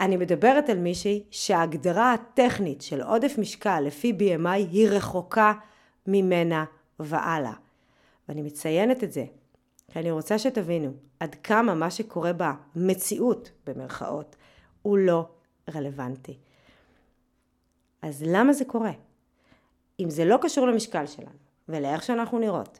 אני 0.00 0.16
מדברת 0.16 0.68
על 0.68 0.78
מישהי 0.78 1.24
שההגדרה 1.30 2.12
הטכנית 2.14 2.82
של 2.82 3.02
עודף 3.02 3.34
משקל 3.38 3.80
לפי 3.80 4.12
BMI 4.18 4.48
היא 4.48 4.88
רחוקה 4.88 5.52
ממנה 6.06 6.64
והלאה. 6.98 7.52
ואני 8.28 8.42
מציינת 8.42 9.04
את 9.04 9.12
זה, 9.12 9.24
כי 9.94 10.00
אני 10.00 10.10
רוצה 10.10 10.38
שתבינו 10.38 10.92
עד 11.20 11.34
כמה 11.34 11.74
מה 11.74 11.90
שקורה 11.90 12.30
במציאות, 12.32 13.50
במרכאות, 13.66 14.36
הוא 14.82 14.98
לא 14.98 15.28
רלוונטי. 15.74 16.38
אז 18.02 18.24
למה 18.26 18.52
זה 18.52 18.64
קורה? 18.64 18.90
אם 20.00 20.10
זה 20.10 20.24
לא 20.24 20.38
קשור 20.42 20.66
למשקל 20.66 21.06
שלנו 21.06 21.36
ולאיך 21.68 22.02
שאנחנו 22.02 22.38
נראות, 22.38 22.78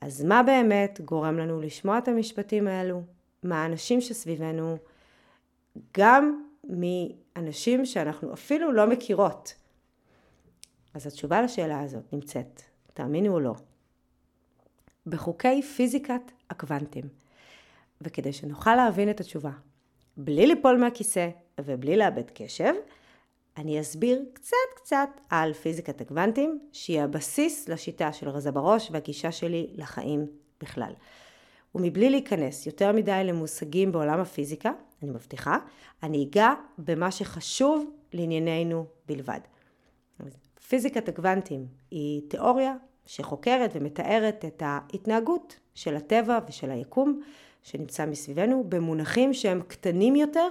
אז 0.00 0.24
מה 0.24 0.42
באמת 0.42 1.00
גורם 1.04 1.38
לנו 1.38 1.60
לשמוע 1.60 1.98
את 1.98 2.08
המשפטים 2.08 2.68
האלו 2.68 3.02
מהאנשים 3.42 4.00
שסביבנו, 4.00 4.76
גם 5.98 6.44
מאנשים 6.64 7.86
שאנחנו 7.86 8.32
אפילו 8.32 8.72
לא 8.72 8.86
מכירות? 8.86 9.54
אז 10.94 11.06
התשובה 11.06 11.42
לשאלה 11.42 11.80
הזאת 11.80 12.12
נמצאת, 12.12 12.62
תאמינו 12.94 13.34
או 13.34 13.40
לא, 13.40 13.54
בחוקי 15.06 15.62
פיזיקת 15.62 16.32
הקוונטים. 16.50 17.04
וכדי 18.00 18.32
שנוכל 18.32 18.74
להבין 18.74 19.10
את 19.10 19.20
התשובה, 19.20 19.50
בלי 20.16 20.46
ליפול 20.46 20.76
מהכיסא 20.76 21.28
ובלי 21.60 21.96
לאבד 21.96 22.30
קשב, 22.34 22.74
אני 23.56 23.80
אסביר 23.80 24.24
קצת 24.32 24.56
קצת 24.76 25.08
על 25.30 25.52
פיזיקת 25.52 26.00
הקוונטים, 26.00 26.58
שהיא 26.72 27.00
הבסיס 27.00 27.68
לשיטה 27.68 28.12
של 28.12 28.28
רזה 28.28 28.52
בראש 28.52 28.88
והגישה 28.90 29.32
שלי 29.32 29.70
לחיים 29.74 30.26
בכלל. 30.60 30.92
ומבלי 31.74 32.10
להיכנס 32.10 32.66
יותר 32.66 32.92
מדי 32.92 33.22
למושגים 33.24 33.92
בעולם 33.92 34.20
הפיזיקה, 34.20 34.72
אני 35.02 35.10
מבטיחה, 35.10 35.58
אני 36.02 36.24
אגע 36.24 36.52
במה 36.78 37.10
שחשוב 37.10 37.90
לענייננו 38.12 38.86
בלבד. 39.06 39.40
פיזיקת 40.68 41.08
הקוונטים 41.08 41.66
היא 41.90 42.22
תיאוריה 42.28 42.74
שחוקרת 43.10 43.70
ומתארת 43.74 44.44
את 44.44 44.62
ההתנהגות 44.66 45.56
של 45.74 45.96
הטבע 45.96 46.38
ושל 46.48 46.70
היקום 46.70 47.22
שנמצא 47.62 48.06
מסביבנו 48.06 48.64
במונחים 48.68 49.34
שהם 49.34 49.62
קטנים 49.68 50.16
יותר 50.16 50.48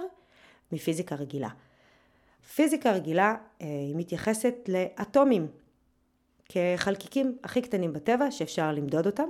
מפיזיקה 0.72 1.14
רגילה. 1.14 1.48
פיזיקה 2.54 2.92
רגילה 2.92 3.34
אה, 3.60 3.66
היא 3.66 3.96
מתייחסת 3.96 4.54
לאטומים 4.68 5.46
כחלקיקים 6.48 7.38
הכי 7.44 7.62
קטנים 7.62 7.92
בטבע 7.92 8.30
שאפשר 8.30 8.72
למדוד 8.72 9.06
אותם 9.06 9.28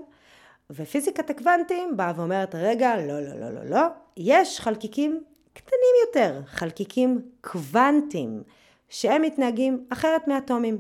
ופיזיקת 0.71 1.31
הקוונטים 1.31 1.97
באה 1.97 2.13
ואומרת 2.17 2.55
רגע 2.55 2.97
לא 2.97 3.21
לא 3.21 3.41
לא 3.41 3.51
לא 3.51 3.65
לא 3.65 3.87
יש 4.17 4.61
חלקיקים 4.61 5.25
קטנים 5.53 5.95
יותר, 6.07 6.41
חלקיקים 6.47 7.23
קוונטיים, 7.41 8.43
שהם 8.89 9.23
מתנהגים 9.23 9.87
אחרת 9.91 10.29
מאטומים. 10.29 10.79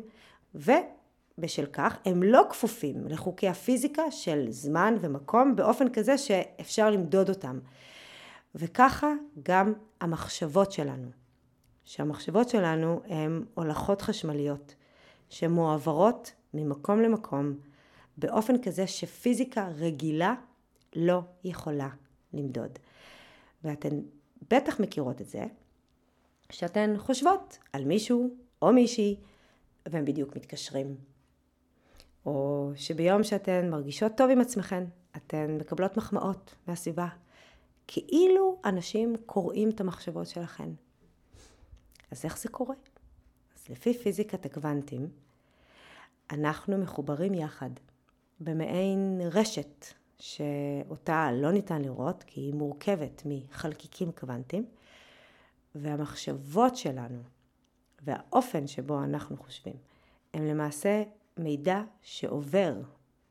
ובשל 1.40 1.66
כך 1.66 1.98
הם 2.04 2.22
לא 2.22 2.42
כפופים 2.50 3.06
לחוקי 3.08 3.48
הפיזיקה 3.48 4.10
של 4.10 4.46
זמן 4.50 4.94
ומקום 5.00 5.56
באופן 5.56 5.88
כזה 5.88 6.18
שאפשר 6.18 6.90
למדוד 6.90 7.28
אותם. 7.28 7.58
וככה 8.54 9.12
גם 9.42 9.72
המחשבות 10.00 10.72
שלנו. 10.72 11.08
שהמחשבות 11.84 12.48
שלנו 12.48 13.00
הן 13.04 13.44
הולכות 13.54 14.02
חשמליות 14.02 14.74
שמועברות 15.28 16.32
ממקום 16.54 17.00
למקום 17.00 17.54
באופן 18.16 18.62
כזה 18.62 18.86
שפיזיקה 18.86 19.68
רגילה 19.68 20.34
לא 20.96 21.22
יכולה 21.44 21.88
למדוד. 22.32 22.78
ואתן 23.64 24.00
בטח 24.50 24.80
מכירות 24.80 25.20
את 25.20 25.28
זה, 25.28 25.44
שאתן 26.50 26.94
חושבות 26.98 27.58
על 27.72 27.84
מישהו 27.84 28.36
או 28.62 28.72
מישהי 28.72 29.16
והם 29.86 30.04
בדיוק 30.04 30.36
מתקשרים. 30.36 31.09
או 32.26 32.70
שביום 32.76 33.22
שאתן 33.22 33.70
מרגישות 33.70 34.12
טוב 34.16 34.30
עם 34.30 34.40
עצמכן, 34.40 34.84
אתן 35.16 35.56
מקבלות 35.60 35.96
מחמאות 35.96 36.54
מהסביבה. 36.66 37.08
כאילו 37.86 38.60
אנשים 38.64 39.16
קוראים 39.26 39.70
את 39.70 39.80
המחשבות 39.80 40.26
שלכן. 40.26 40.68
אז 42.10 42.24
איך 42.24 42.38
זה 42.38 42.48
קורה? 42.48 42.74
אז 43.56 43.68
לפי 43.68 43.94
פיזיקת 43.94 44.46
הקוונטים, 44.46 45.08
אנחנו 46.30 46.78
מחוברים 46.78 47.34
יחד 47.34 47.70
במעין 48.40 49.20
רשת 49.32 49.86
שאותה 50.18 51.28
לא 51.32 51.52
ניתן 51.52 51.82
לראות 51.82 52.22
כי 52.26 52.40
היא 52.40 52.54
מורכבת 52.54 53.22
מחלקיקים 53.24 54.12
קוונטיים 54.12 54.64
והמחשבות 55.74 56.76
שלנו 56.76 57.22
והאופן 58.02 58.66
שבו 58.66 59.04
אנחנו 59.04 59.36
חושבים 59.36 59.74
הם 60.34 60.44
למעשה 60.44 61.02
מידע 61.40 61.82
שעובר 62.02 62.74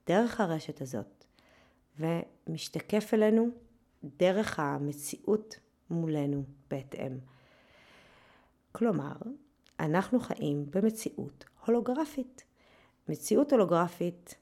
דרך 0.08 0.40
הרשת 0.40 0.82
הזאת 0.82 1.26
ומשתקף 2.00 3.14
אלינו 3.14 3.50
דרך 4.04 4.60
המציאות 4.60 5.60
מולנו 5.90 6.44
בהתאם. 6.70 7.18
כלומר, 8.72 9.14
אנחנו 9.80 10.20
חיים 10.20 10.66
במציאות 10.70 11.46
הולוגרפית. 11.66 12.44
מציאות 13.10 13.52
הולוגרפית 13.52 14.36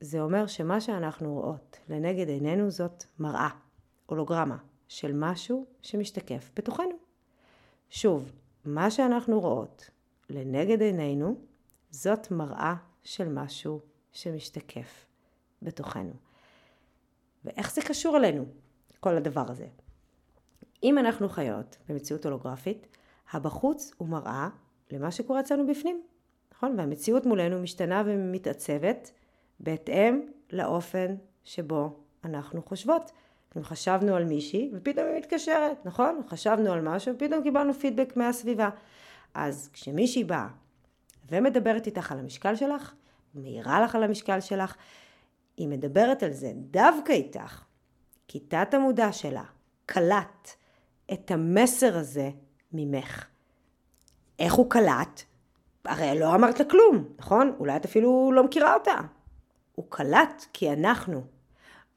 זה 0.00 0.20
אומר 0.20 0.46
שמה 0.46 0.80
שאנחנו 0.80 1.34
רואות 1.34 1.78
לנגד 1.88 2.28
עינינו 2.28 2.70
זאת 2.70 3.04
מראה, 3.18 3.48
הולוגרמה, 4.06 4.56
של 4.88 5.12
משהו 5.14 5.66
שמשתקף 5.82 6.50
בתוכנו. 6.56 6.96
שוב, 7.90 8.32
מה 8.64 8.90
שאנחנו 8.90 9.40
רואות 9.40 9.90
לנגד 10.30 10.82
עינינו 10.82 11.36
זאת 11.90 12.30
מראה 12.30 12.74
של 13.06 13.28
משהו 13.28 13.80
שמשתקף 14.12 15.06
בתוכנו. 15.62 16.12
ואיך 17.44 17.72
זה 17.72 17.82
קשור 17.82 18.16
אלינו, 18.16 18.44
כל 19.00 19.16
הדבר 19.16 19.50
הזה? 19.50 19.66
אם 20.82 20.98
אנחנו 20.98 21.28
חיות 21.28 21.76
במציאות 21.88 22.24
הולוגרפית, 22.24 22.86
הבחוץ 23.32 23.92
הוא 23.96 24.08
מראה 24.08 24.48
למה 24.90 25.10
שקורה 25.10 25.40
אצלנו 25.40 25.66
בפנים, 25.66 26.02
נכון? 26.54 26.74
והמציאות 26.78 27.26
מולנו 27.26 27.62
משתנה 27.62 28.02
ומתעצבת 28.06 29.10
בהתאם 29.60 30.20
לאופן 30.52 31.14
שבו 31.44 31.96
אנחנו 32.24 32.62
חושבות. 32.62 33.10
אם 33.56 33.64
חשבנו 33.64 34.14
על 34.14 34.24
מישהי 34.24 34.70
ופתאום 34.74 35.06
היא 35.06 35.18
מתקשרת, 35.18 35.86
נכון? 35.86 36.20
חשבנו 36.28 36.72
על 36.72 36.80
משהו 36.80 37.14
ופתאום 37.14 37.42
קיבלנו 37.42 37.74
פידבק 37.74 38.16
מהסביבה. 38.16 38.70
אז 39.34 39.70
כשמישהי 39.72 40.24
באה 40.24 40.48
ומדברת 41.28 41.86
איתך 41.86 42.12
על 42.12 42.18
המשקל 42.18 42.56
שלך, 42.56 42.94
מעירה 43.36 43.80
לך 43.80 43.94
על 43.94 44.02
המשקל 44.02 44.40
שלך, 44.40 44.76
היא 45.56 45.68
מדברת 45.68 46.22
על 46.22 46.32
זה 46.32 46.52
דווקא 46.54 47.12
איתך, 47.12 47.62
כי 48.28 48.40
תת 48.40 48.74
המודע 48.74 49.12
שלה 49.12 49.44
קלט 49.86 50.50
את 51.12 51.30
המסר 51.30 51.96
הזה 51.96 52.30
ממך. 52.72 53.24
איך 54.38 54.54
הוא 54.54 54.70
קלט? 54.70 55.22
הרי 55.84 56.18
לא 56.18 56.34
אמרת 56.34 56.58
לה 56.60 56.64
כלום, 56.64 57.04
נכון? 57.18 57.52
אולי 57.58 57.76
את 57.76 57.84
אפילו 57.84 58.32
לא 58.34 58.44
מכירה 58.44 58.74
אותה. 58.74 58.96
הוא 59.74 59.84
קלט 59.88 60.44
כי 60.52 60.72
אנחנו, 60.72 61.22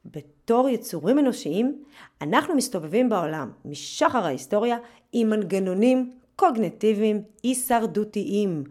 בתור 0.05 0.69
יצורים 0.69 1.19
אנושיים, 1.19 1.83
אנחנו 2.21 2.55
מסתובבים 2.55 3.09
בעולם 3.09 3.51
משחר 3.65 4.25
ההיסטוריה 4.25 4.77
עם 5.13 5.29
מנגנונים 5.29 6.11
קוגנטיביים 6.35 7.23
הישרדותיים. 7.43 8.63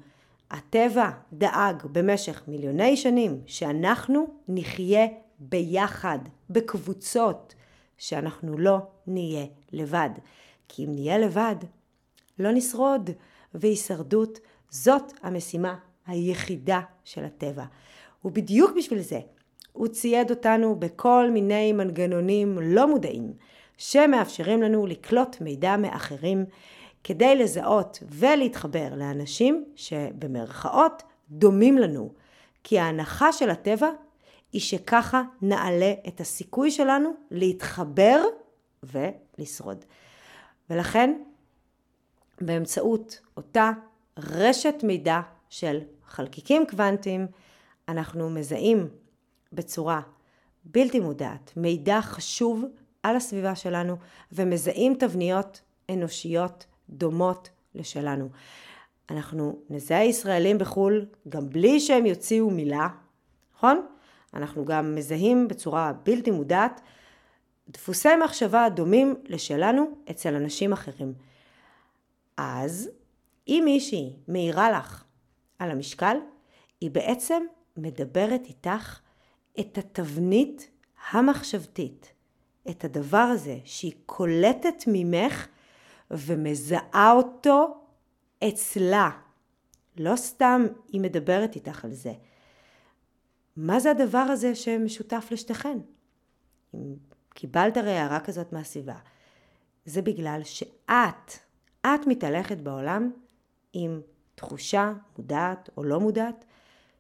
הטבע 0.51 1.11
דאג 1.33 1.83
במשך 1.93 2.43
מיליוני 2.49 2.97
שנים 2.97 3.41
שאנחנו 3.47 4.27
נחיה 4.49 5.07
ביחד, 5.39 6.19
בקבוצות, 6.51 7.55
שאנחנו 7.99 8.59
לא 8.59 8.79
נהיה 9.07 9.47
לבד. 9.73 10.11
כי 10.69 10.85
אם 10.85 10.93
נהיה 10.93 11.19
לבד, 11.19 11.57
לא 12.39 12.53
נשרוד, 12.53 13.11
והישרדות 13.55 14.39
זאת 14.71 15.13
המשימה 15.23 15.77
היחידה 16.07 16.81
של 17.05 17.25
הטבע. 17.25 17.65
ובדיוק 18.25 18.71
בשביל 18.77 19.01
זה 19.01 19.21
הוא 19.73 19.89
צייד 19.89 20.31
אותנו 20.31 20.75
בכל 20.75 21.31
מיני 21.33 21.73
מנגנונים 21.73 22.59
לא 22.63 22.89
מודעים 22.89 23.33
שמאפשרים 23.79 24.63
לנו 24.63 24.87
לקלוט 24.87 25.41
מידע 25.41 25.77
מאחרים 25.77 26.45
כדי 27.05 27.37
לזהות 27.37 28.03
ולהתחבר 28.09 28.95
לאנשים 28.97 29.65
שבמרכאות 29.77 31.03
דומים 31.31 31.79
לנו. 31.79 32.13
כי 32.65 32.79
ההנחה 32.79 33.33
של 33.33 33.51
הטבע 33.51 33.91
היא 34.53 34.61
שככה 34.61 35.23
נעלה 35.43 35.93
את 36.09 36.21
הסיכוי 36.21 36.71
שלנו 36.71 37.11
להתחבר 37.31 38.23
ולשרוד. 38.83 39.85
ולכן 40.71 41.23
באמצעות 42.41 43.21
אותה 43.37 43.71
רשת 44.19 44.75
מידע 44.83 45.21
של 45.49 45.79
חלקיקים 46.07 46.67
קוונטיים, 46.71 47.27
אנחנו 47.89 48.31
מזהים 48.31 48.89
בצורה 49.53 50.01
בלתי 50.65 51.01
מודעת 51.01 51.53
מידע 51.57 52.01
חשוב 52.03 52.65
על 53.03 53.17
הסביבה 53.17 53.55
שלנו 53.55 53.97
ומזהים 54.33 54.95
תבניות 54.95 55.61
אנושיות 55.91 56.67
דומות 56.91 57.51
לשלנו. 57.75 58.29
אנחנו 59.11 59.59
נזהה 59.71 60.05
ישראלים 60.05 60.59
בחו"ל 60.59 61.07
גם 61.29 61.51
בלי 61.51 61.81
שהם 61.81 62.07
יוציאו 62.07 62.51
מילה, 62.51 62.89
נכון? 63.57 63.87
אנחנו 64.35 64.65
גם 64.65 64.95
מזהים 64.95 65.49
בצורה 65.49 65.93
בלתי 65.93 66.31
מודעת 66.31 66.81
דפוסי 67.69 68.17
מחשבה 68.25 68.69
דומים 68.69 69.15
לשלנו 69.25 69.91
אצל 70.11 70.35
אנשים 70.35 70.73
אחרים. 70.73 71.15
אז 72.37 72.91
אם 73.49 73.63
מישהי 73.65 74.13
מעירה 74.29 74.71
לך 74.71 75.05
על 75.59 75.71
המשקל, 75.71 76.17
היא 76.81 76.91
בעצם 76.91 77.43
מדברת 77.77 78.43
איתך 78.45 79.01
את 79.61 79.79
התבנית 79.79 80.71
המחשבתית, 81.11 82.13
את 82.71 82.85
הדבר 82.85 83.19
הזה 83.19 83.59
שהיא 83.65 83.93
קולטת 84.07 84.85
ממך 84.87 85.47
ומזהה 86.11 87.13
אותו 87.13 87.81
אצלה. 88.49 89.11
לא 89.97 90.17
סתם 90.17 90.67
היא 90.93 91.01
מדברת 91.01 91.55
איתך 91.55 91.85
על 91.85 91.93
זה. 91.93 92.13
מה 93.57 93.81
זה 93.81 93.91
הדבר 93.91 94.19
הזה 94.19 94.55
שמשותף 94.55 95.29
לשתיכן? 95.31 95.79
אם 96.75 96.95
קיבלת 97.35 97.77
הרי 97.77 97.99
הערה 97.99 98.21
כזאת 98.21 98.53
מהסביבה, 98.53 98.97
זה 99.85 100.03
בגלל 100.03 100.41
שאת 100.45 101.33
את 101.81 102.07
מתהלכת 102.07 102.59
בעולם 102.59 103.11
עם 103.73 104.01
תחושה 104.35 104.93
מודעת 105.19 105.71
או 105.77 105.85
לא 105.85 106.01
מודעת 106.01 106.45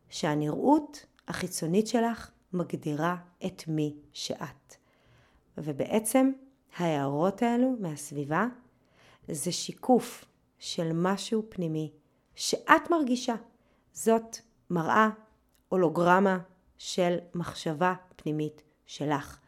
שהנראות 0.09 1.07
החיצונית 1.29 1.87
שלך 1.87 2.31
מגדירה 2.53 3.17
את 3.47 3.63
מי 3.69 3.97
שאת. 4.13 4.77
ובעצם 5.59 6.31
ההערות 6.77 7.43
האלו 7.43 7.77
מהסביבה 7.81 8.47
זה 9.31 9.53
שיקוף 9.53 10.25
של 10.59 10.91
משהו 10.95 11.43
פנימי 11.49 11.93
שאת 12.35 12.91
מרגישה. 12.91 13.35
זאת 13.93 14.39
מראה 14.71 15.09
הולוגרמה 15.69 16.39
של 16.79 17.17
מחשבה 17.35 17.95
פנימית 18.17 18.63
שלך. 18.87 19.39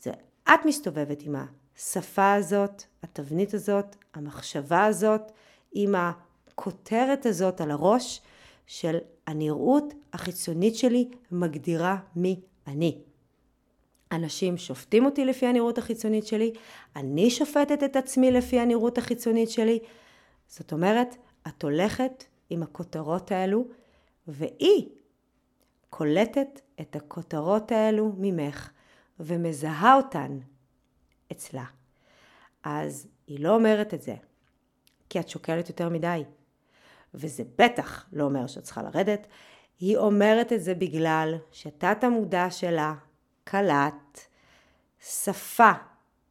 זה 0.00 0.10
את 0.44 0.60
מסתובבת 0.64 1.22
עם 1.22 1.34
השפה 1.76 2.34
הזאת, 2.34 2.82
התבנית 3.02 3.54
הזאת, 3.54 3.96
המחשבה 4.14 4.84
הזאת, 4.84 5.20
עם 5.72 5.94
הכותרת 5.94 7.26
הזאת 7.26 7.60
על 7.60 7.70
הראש 7.70 8.20
של 8.66 8.98
הנראות 9.26 9.94
החיצונית 10.12 10.76
שלי 10.76 11.10
מגדירה 11.30 11.96
מי 12.16 12.40
אני. 12.66 13.02
אנשים 14.14 14.56
שופטים 14.56 15.04
אותי 15.04 15.24
לפי 15.24 15.46
הנראות 15.46 15.78
החיצונית 15.78 16.26
שלי, 16.26 16.52
אני 16.96 17.30
שופטת 17.30 17.82
את 17.84 17.96
עצמי 17.96 18.30
לפי 18.30 18.60
הנראות 18.60 18.98
החיצונית 18.98 19.50
שלי. 19.50 19.78
זאת 20.48 20.72
אומרת, 20.72 21.16
את 21.48 21.62
הולכת 21.62 22.24
עם 22.50 22.62
הכותרות 22.62 23.32
האלו, 23.32 23.64
והיא 24.26 24.88
קולטת 25.90 26.60
את 26.80 26.96
הכותרות 26.96 27.72
האלו 27.72 28.12
ממך 28.18 28.70
ומזהה 29.20 29.94
אותן 29.94 30.38
אצלה. 31.32 31.64
אז 32.62 33.08
היא 33.26 33.40
לא 33.40 33.54
אומרת 33.54 33.94
את 33.94 34.02
זה, 34.02 34.14
כי 35.08 35.20
את 35.20 35.28
שוקלת 35.28 35.68
יותר 35.68 35.88
מדי. 35.88 36.24
וזה 37.14 37.42
בטח 37.58 38.06
לא 38.12 38.24
אומר 38.24 38.46
שאת 38.46 38.62
צריכה 38.62 38.82
לרדת, 38.82 39.26
היא 39.80 39.96
אומרת 39.96 40.52
את 40.52 40.62
זה 40.62 40.74
בגלל 40.74 41.34
שתת 41.52 42.04
המודע 42.04 42.50
שלה 42.50 42.94
קלט 43.44 44.20
שפה 45.00 45.72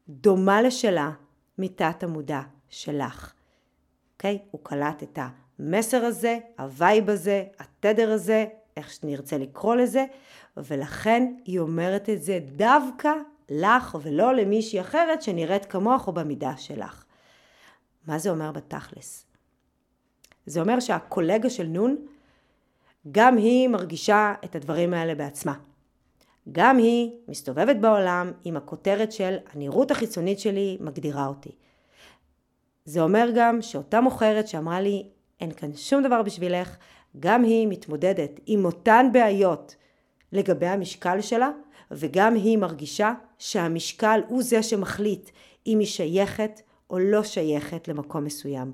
דומה 0.10 0.62
לשלה 0.62 1.12
מתת 1.58 2.04
המודע 2.04 2.42
שלך. 2.70 3.34
אוקיי? 4.14 4.40
Okay? 4.42 4.48
הוא 4.52 4.62
קלט 4.64 5.04
את 5.04 5.20
המסר 5.60 6.06
הזה, 6.06 6.40
ה 6.60 6.70
vibe 6.70 7.10
הזה, 7.10 7.44
התדר 7.60 8.12
הזה, 8.12 8.46
איך 8.78 8.90
שנרצה 8.94 9.38
לקרוא 9.38 9.76
לזה, 9.76 10.06
ולכן 10.58 11.34
היא 11.46 11.60
אומרת 11.60 12.10
את 12.10 12.24
זה 12.24 12.40
דווקא 12.56 13.12
לך 13.50 13.98
ולא 14.04 14.36
למישהי 14.36 14.82
אחרת 14.82 15.22
שנראית 15.22 15.66
כמוך 15.66 16.08
או 16.08 16.14
במידה 16.14 16.58
שלך. 16.58 17.04
מה 18.08 18.20
זה 18.20 18.30
אומר 18.30 18.52
בתכלס? 18.52 19.26
זה 20.46 20.62
אומר 20.62 20.80
שהקולגה 20.80 21.50
של 21.50 21.68
נון, 21.68 21.96
גם 23.12 23.38
היא 23.38 23.68
מרגישה 23.68 24.34
את 24.46 24.56
הדברים 24.56 24.94
האלה 24.94 25.16
בעצמה. 25.16 25.54
גם 26.52 26.78
היא 26.78 27.12
מסתובבת 27.28 27.76
בעולם 27.76 28.32
עם 28.44 28.58
הכותרת 28.58 29.12
של 29.12 29.38
הנראות 29.54 29.92
החיצונית 29.92 30.40
שלי 30.40 30.78
מגדירה 30.80 31.28
אותי. 31.28 31.52
זה 32.86 33.02
אומר 33.02 33.30
גם 33.36 33.62
שאותה 33.62 34.02
מוכרת 34.02 34.48
שאמרה 34.48 34.82
לי 34.82 35.08
אין 35.42 35.52
כאן 35.52 35.74
שום 35.74 36.04
דבר 36.04 36.22
בשבילך, 36.22 36.78
גם 37.20 37.44
היא 37.44 37.68
מתמודדת 37.68 38.40
עם 38.46 38.66
אותן 38.66 39.10
בעיות 39.14 39.76
לגבי 40.32 40.68
המשקל 40.68 41.22
שלה, 41.22 41.50
וגם 41.92 42.36
היא 42.36 42.58
מרגישה 42.58 43.14
שהמשקל 43.38 44.22
הוא 44.28 44.44
זה 44.44 44.64
שמחליט 44.64 45.30
אם 45.68 45.80
היא 45.80 45.88
שייכת 45.88 46.62
או 46.90 47.00
לא 47.00 47.24
שייכת 47.24 47.88
למקום 47.88 48.24
מסוים. 48.24 48.72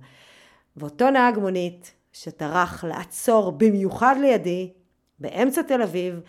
ואותו 0.77 1.09
נהג 1.09 1.37
מונית 1.37 1.91
שטרח 2.13 2.83
לעצור 2.83 3.51
במיוחד 3.51 4.15
לידי, 4.21 4.73
באמצע 5.19 5.61
תל 5.61 5.81
אביב, 5.81 6.21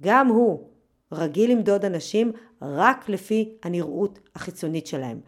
גם 0.00 0.28
הוא 0.28 0.68
רגיל 1.12 1.52
למדוד 1.52 1.84
אנשים 1.84 2.32
רק 2.62 3.08
לפי 3.08 3.52
הנראות 3.62 4.18
החיצונית 4.34 4.86
שלהם. 4.86 5.20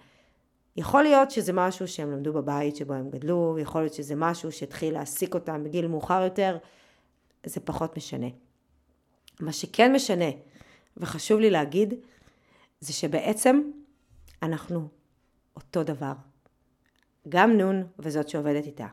יכול 0.76 1.02
להיות 1.02 1.30
שזה 1.30 1.52
משהו 1.52 1.88
שהם 1.88 2.12
למדו 2.12 2.32
בבית 2.32 2.76
שבו 2.76 2.94
הם 2.94 3.10
גדלו, 3.10 3.56
יכול 3.60 3.80
להיות 3.80 3.94
שזה 3.94 4.14
משהו 4.16 4.52
שהתחיל 4.52 4.94
להעסיק 4.94 5.34
אותם 5.34 5.64
בגיל 5.64 5.86
מאוחר 5.86 6.22
יותר, 6.24 6.56
זה 7.46 7.60
פחות 7.60 7.96
משנה. 7.96 8.26
מה 9.40 9.52
שכן 9.52 9.92
משנה, 9.92 10.30
וחשוב 10.96 11.40
לי 11.40 11.50
להגיד, 11.50 11.94
זה 12.80 12.92
שבעצם 12.92 13.60
אנחנו 14.42 14.88
אותו 15.56 15.82
דבר. 15.82 16.12
גם 17.28 17.56
נון 17.56 17.86
וזאת 17.98 18.28
שעובדת 18.28 18.66
איתה. 18.66 18.86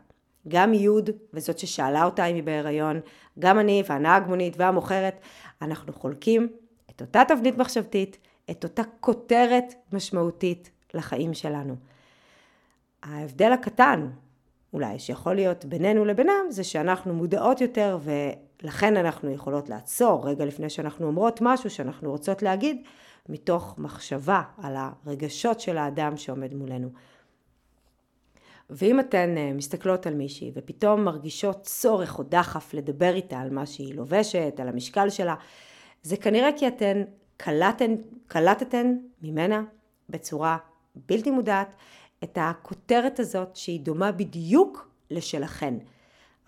גם 0.47 0.73
יוד 0.73 1.09
וזאת 1.33 1.59
ששאלה 1.59 2.03
אותה 2.03 2.25
אם 2.25 2.35
היא 2.35 2.43
בהיריון, 2.43 2.99
גם 3.39 3.59
אני 3.59 3.83
והנהג 3.87 4.27
מונית 4.27 4.53
והמוכרת, 4.57 5.19
אנחנו 5.61 5.93
חולקים 5.93 6.47
את 6.97 7.01
אותה 7.01 7.23
תבנית 7.27 7.57
מחשבתית, 7.57 8.17
את 8.51 8.63
אותה 8.63 8.81
כותרת 8.99 9.73
משמעותית 9.93 10.71
לחיים 10.93 11.33
שלנו. 11.33 11.75
ההבדל 13.03 13.51
הקטן, 13.51 14.09
אולי, 14.73 14.99
שיכול 14.99 15.35
להיות 15.35 15.65
בינינו 15.65 16.05
לבינם, 16.05 16.45
זה 16.49 16.63
שאנחנו 16.63 17.13
מודעות 17.13 17.61
יותר 17.61 17.99
ולכן 18.03 18.97
אנחנו 18.97 19.31
יכולות 19.31 19.69
לעצור 19.69 20.29
רגע 20.29 20.45
לפני 20.45 20.69
שאנחנו 20.69 21.07
אומרות 21.07 21.39
משהו 21.41 21.69
שאנחנו 21.69 22.11
רוצות 22.11 22.41
להגיד, 22.41 22.81
מתוך 23.29 23.75
מחשבה 23.77 24.41
על 24.63 24.75
הרגשות 24.77 25.59
של 25.59 25.77
האדם 25.77 26.17
שעומד 26.17 26.53
מולנו. 26.53 26.89
ואם 28.69 28.99
אתן 28.99 29.37
אה, 29.37 29.53
מסתכלות 29.53 30.07
על 30.07 30.13
מישהי 30.13 30.51
ופתאום 30.55 31.03
מרגישות 31.03 31.61
צורך 31.61 32.19
או 32.19 32.23
דחף 32.23 32.73
לדבר 32.73 33.15
איתה 33.15 33.39
על 33.39 33.49
מה 33.49 33.65
שהיא 33.65 33.95
לובשת, 33.95 34.53
על 34.59 34.67
המשקל 34.67 35.09
שלה, 35.09 35.35
זה 36.07 36.17
כנראה 36.17 36.49
כי 36.57 36.67
אתן 36.67 37.03
קלטתן, 37.37 37.95
קלטתן 38.27 38.97
ממנה 39.21 39.63
בצורה 40.09 40.57
בלתי 40.95 41.31
מודעת 41.31 41.75
את 42.23 42.37
הכותרת 42.41 43.19
הזאת 43.19 43.55
שהיא 43.55 43.79
דומה 43.79 44.11
בדיוק 44.11 44.89
לשלכן. 45.11 45.73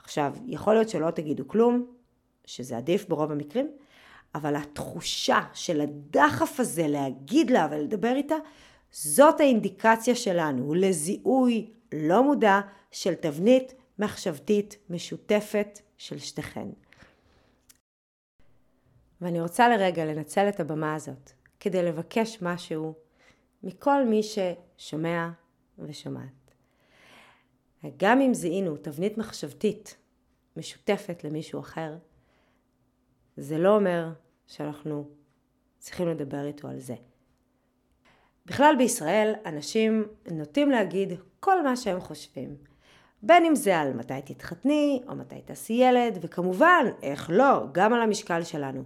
עכשיו, 0.04 0.34
יכול 0.46 0.74
להיות 0.74 0.90
שלא 0.90 1.12
תגידו 1.12 1.48
כלום, 1.48 1.86
שזה 2.46 2.78
עדיף 2.78 3.06
ברוב 3.10 3.32
המקרים, 3.32 3.68
אבל 4.36 4.56
התחושה 4.56 5.40
של 5.54 5.82
הדחף 5.82 6.60
הזה 6.60 6.88
להגיד 6.88 7.52
לה 7.52 7.68
ולדבר 7.72 8.16
איתה, 8.16 8.36
זאת 8.92 9.40
האינדיקציה 9.40 10.16
שלנו 10.16 10.74
לזיהוי 10.74 11.70
לא 11.94 12.24
מודע 12.24 12.60
של 12.92 13.14
תבנית 13.14 13.74
מחשבתית 14.00 14.78
משותפת 14.90 15.80
של 15.98 16.20
שתיכן. 16.20 16.68
ואני 19.22 19.42
רוצה 19.42 19.70
לרגע 19.70 20.06
לנצל 20.06 20.50
את 20.50 20.60
הבמה 20.60 20.96
הזאת 20.96 21.32
כדי 21.60 21.84
לבקש 21.84 22.42
משהו 22.42 22.94
מכל 23.64 24.06
מי 24.06 24.22
ששומע 24.24 25.30
ושומעת. 25.80 26.52
גם 27.98 28.22
אם 28.22 28.34
זיהינו 28.34 28.78
תבנית 28.78 29.18
מחשבתית 29.18 29.98
משותפת 30.58 31.24
למישהו 31.24 31.60
אחר, 31.60 31.96
זה 33.38 33.58
לא 33.58 33.76
אומר 33.76 34.10
שאנחנו 34.48 35.10
צריכים 35.80 36.08
לדבר 36.08 36.46
איתו 36.46 36.68
על 36.68 36.80
זה. 36.80 36.96
בכלל 38.46 38.76
בישראל 38.78 39.34
אנשים 39.46 40.08
נוטים 40.32 40.70
להגיד 40.70 41.14
כל 41.40 41.64
מה 41.64 41.76
שהם 41.76 42.00
חושבים. 42.00 42.56
בין 43.24 43.46
אם 43.46 43.56
זה 43.56 43.78
על 43.78 43.94
מתי 43.94 44.22
תתחתני, 44.26 45.02
או 45.08 45.16
מתי 45.16 45.42
תעשי 45.46 45.74
ילד, 45.74 46.18
וכמובן, 46.22 46.86
איך 47.02 47.30
לא, 47.34 47.64
גם 47.72 47.94
על 47.94 48.02
המשקל 48.02 48.44
שלנו. 48.44 48.84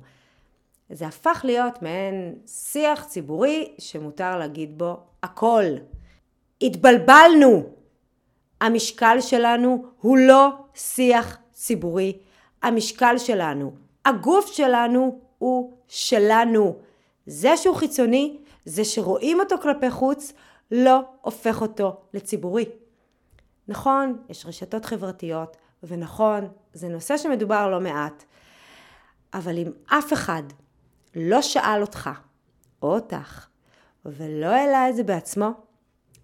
זה 0.93 1.07
הפך 1.07 1.41
להיות 1.43 1.81
מעין 1.81 2.35
שיח 2.47 3.03
ציבורי 3.03 3.73
שמותר 3.79 4.37
להגיד 4.37 4.77
בו 4.77 4.97
הכל. 5.23 5.63
התבלבלנו. 6.61 7.63
המשקל 8.61 9.17
שלנו 9.21 9.85
הוא 10.01 10.17
לא 10.17 10.49
שיח 10.75 11.37
ציבורי. 11.51 12.17
המשקל 12.63 13.17
שלנו, 13.17 13.71
הגוף 14.05 14.47
שלנו 14.53 15.19
הוא 15.37 15.73
שלנו. 15.87 16.75
זה 17.25 17.57
שהוא 17.57 17.75
חיצוני, 17.75 18.37
זה 18.65 18.85
שרואים 18.85 19.39
אותו 19.39 19.55
כלפי 19.61 19.89
חוץ, 19.89 20.33
לא 20.71 20.99
הופך 21.21 21.61
אותו 21.61 21.97
לציבורי. 22.13 22.65
נכון, 23.67 24.17
יש 24.29 24.45
רשתות 24.45 24.85
חברתיות, 24.85 25.57
ונכון, 25.83 26.47
זה 26.73 26.87
נושא 26.87 27.17
שמדובר 27.17 27.69
לא 27.69 27.79
מעט, 27.79 28.23
אבל 29.33 29.57
אם 29.57 29.71
אף 29.85 30.13
אחד 30.13 30.43
לא 31.15 31.41
שאל 31.41 31.81
אותך 31.81 32.09
או 32.81 32.95
אותך 32.95 33.47
ולא 34.05 34.47
העלה 34.47 34.89
את 34.89 34.95
זה 34.95 35.03
בעצמו, 35.03 35.49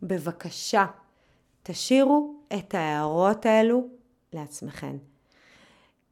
בבקשה, 0.04 0.86
תשאירו 1.64 2.36
את 2.54 2.74
ההערות 2.74 3.46
האלו 3.46 3.88
לעצמכם. 4.34 4.98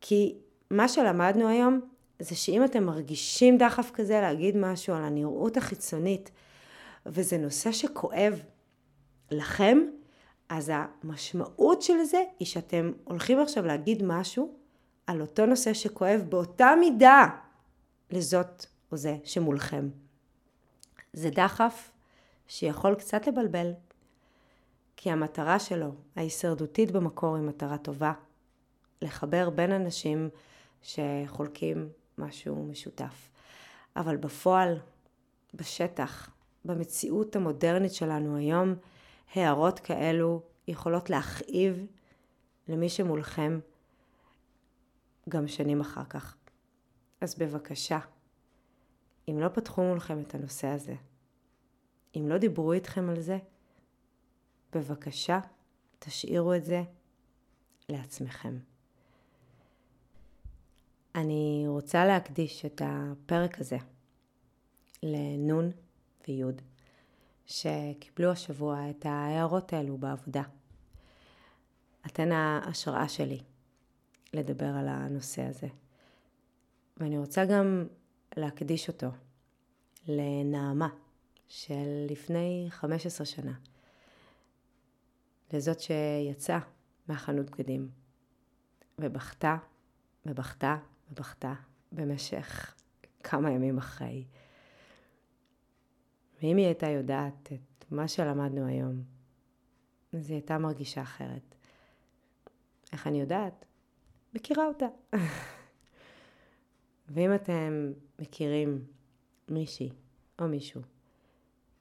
כי 0.01 0.37
מה 0.71 0.87
שלמדנו 0.87 1.47
היום 1.47 1.79
זה 2.19 2.35
שאם 2.35 2.63
אתם 2.63 2.83
מרגישים 2.83 3.57
דחף 3.57 3.91
כזה 3.93 4.21
להגיד 4.21 4.57
משהו 4.57 4.95
על 4.95 5.03
הנראות 5.03 5.57
החיצונית, 5.57 6.31
וזה 7.05 7.37
נושא 7.37 7.71
שכואב 7.71 8.41
לכם, 9.31 9.77
אז 10.49 10.71
המשמעות 10.73 11.81
של 11.81 12.03
זה 12.03 12.23
היא 12.39 12.45
שאתם 12.45 12.91
הולכים 13.03 13.39
עכשיו 13.39 13.65
להגיד 13.65 14.03
משהו 14.03 14.51
על 15.07 15.21
אותו 15.21 15.45
נושא 15.45 15.73
שכואב 15.73 16.21
באותה 16.29 16.73
מידה 16.79 17.27
לזאת 18.11 18.65
או 18.91 18.97
זה 18.97 19.17
שמולכם. 19.23 19.89
זה 21.13 21.29
דחף 21.29 21.91
שיכול 22.47 22.95
קצת 22.95 23.27
לבלבל, 23.27 23.71
כי 24.97 25.11
המטרה 25.11 25.59
שלו, 25.59 25.91
ההישרדותית 26.15 26.91
במקור, 26.91 27.35
היא 27.35 27.43
מטרה 27.43 27.77
טובה. 27.77 28.13
לחבר 29.01 29.49
בין 29.49 29.71
אנשים 29.71 30.29
שחולקים 30.81 31.89
משהו 32.17 32.65
משותף. 32.65 33.29
אבל 33.95 34.17
בפועל, 34.17 34.79
בשטח, 35.53 36.29
במציאות 36.65 37.35
המודרנית 37.35 37.93
שלנו 37.93 38.37
היום, 38.37 38.75
הערות 39.35 39.79
כאלו 39.79 40.41
יכולות 40.67 41.09
להכאיב 41.09 41.85
למי 42.67 42.89
שמולכם 42.89 43.59
גם 45.29 45.47
שנים 45.47 45.81
אחר 45.81 46.03
כך. 46.09 46.35
אז 47.21 47.35
בבקשה, 47.35 47.99
אם 49.29 49.39
לא 49.39 49.47
פתחו 49.49 49.83
מולכם 49.83 50.21
את 50.21 50.35
הנושא 50.35 50.67
הזה, 50.67 50.95
אם 52.15 52.29
לא 52.29 52.37
דיברו 52.37 52.73
איתכם 52.73 53.09
על 53.09 53.21
זה, 53.21 53.37
בבקשה, 54.75 55.39
תשאירו 55.99 56.53
את 56.53 56.65
זה 56.65 56.83
לעצמכם. 57.89 58.57
אני 61.15 61.63
רוצה 61.67 62.05
להקדיש 62.05 62.65
את 62.65 62.81
הפרק 62.85 63.59
הזה 63.59 63.77
לנון 65.03 65.71
ויוד, 66.27 66.61
שקיבלו 67.45 68.31
השבוע 68.31 68.89
את 68.89 69.05
ההערות 69.05 69.73
האלו 69.73 69.97
בעבודה. 69.97 70.43
אתן 72.05 72.31
ההשראה 72.31 73.09
שלי 73.09 73.39
לדבר 74.33 74.65
על 74.65 74.87
הנושא 74.87 75.41
הזה. 75.41 75.67
ואני 76.97 77.17
רוצה 77.17 77.45
גם 77.45 77.87
להקדיש 78.37 78.87
אותו 78.87 79.07
לנעמה 80.07 80.89
של 81.47 82.05
לפני 82.09 82.67
15 82.69 83.25
שנה, 83.25 83.53
לזאת 85.53 85.79
שיצאה 85.79 86.59
מהחנות 87.07 87.49
בגדים 87.49 87.89
ובכתה 89.01 89.57
ובכתה 90.25 90.77
ובכתה 91.11 91.53
במשך 91.91 92.75
כמה 93.23 93.51
ימים 93.51 93.77
אחרי. 93.77 94.25
ואם 96.41 96.57
היא 96.57 96.65
הייתה 96.65 96.87
יודעת 96.87 97.49
את 97.53 97.91
מה 97.91 98.07
שלמדנו 98.07 98.65
היום, 98.67 99.03
אז 100.13 100.29
היא 100.29 100.35
הייתה 100.35 100.57
מרגישה 100.57 101.01
אחרת. 101.01 101.55
איך 102.91 103.07
אני 103.07 103.21
יודעת? 103.21 103.65
מכירה 104.33 104.65
אותה. 104.65 104.85
ואם 107.09 107.35
אתם 107.35 107.91
מכירים 108.19 108.85
מישהי 109.49 109.89
או 110.39 110.47
מישהו 110.47 110.81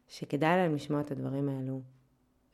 שכדאי 0.09 0.57
להם 0.57 0.75
לשמוע 0.75 1.01
את 1.01 1.11
הדברים 1.11 1.49
האלו, 1.49 1.81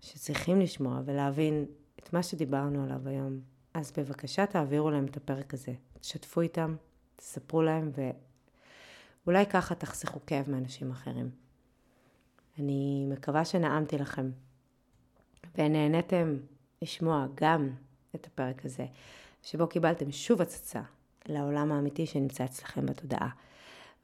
שצריכים 0.01 0.61
לשמוע 0.61 1.01
ולהבין 1.05 1.67
את 1.99 2.13
מה 2.13 2.23
שדיברנו 2.23 2.85
עליו 2.85 3.09
היום, 3.09 3.41
אז 3.75 3.93
בבקשה 3.93 4.47
תעבירו 4.47 4.91
להם 4.91 5.05
את 5.05 5.17
הפרק 5.17 5.55
הזה. 5.55 5.73
תשתפו 6.01 6.41
איתם, 6.41 6.77
תספרו 7.17 7.63
להם, 7.63 7.93
ואולי 9.25 9.47
ככה 9.47 9.75
תחסכו 9.75 10.21
כאב 10.27 10.51
מאנשים 10.51 10.91
אחרים. 10.91 11.31
אני 12.59 13.07
מקווה 13.09 13.45
שנעמתי 13.45 13.99
לכם, 13.99 14.31
ונהניתם 15.55 16.37
לשמוע 16.83 17.27
גם 17.35 17.71
את 18.15 18.27
הפרק 18.27 18.65
הזה, 18.65 18.87
שבו 19.43 19.67
קיבלתם 19.67 20.13
שוב 20.13 20.43
הצצה 20.43 20.83
לעולם 21.29 21.73
האמיתי 21.73 22.07
שנמצא 22.07 22.45
אצלכם 22.45 22.87
בתודעה. 22.87 23.29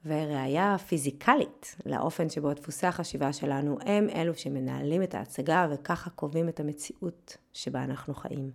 וראיה 0.05 0.77
פיזיקלית 0.77 1.75
לאופן 1.85 2.29
שבו 2.29 2.53
דפוסי 2.53 2.87
החשיבה 2.87 3.33
שלנו 3.33 3.77
הם 3.85 4.09
אלו 4.09 4.35
שמנהלים 4.35 5.03
את 5.03 5.15
ההצגה 5.15 5.67
וככה 5.71 6.09
קובעים 6.09 6.49
את 6.49 6.59
המציאות 6.59 7.37
שבה 7.53 7.83
אנחנו 7.83 8.13
חיים. 8.13 8.51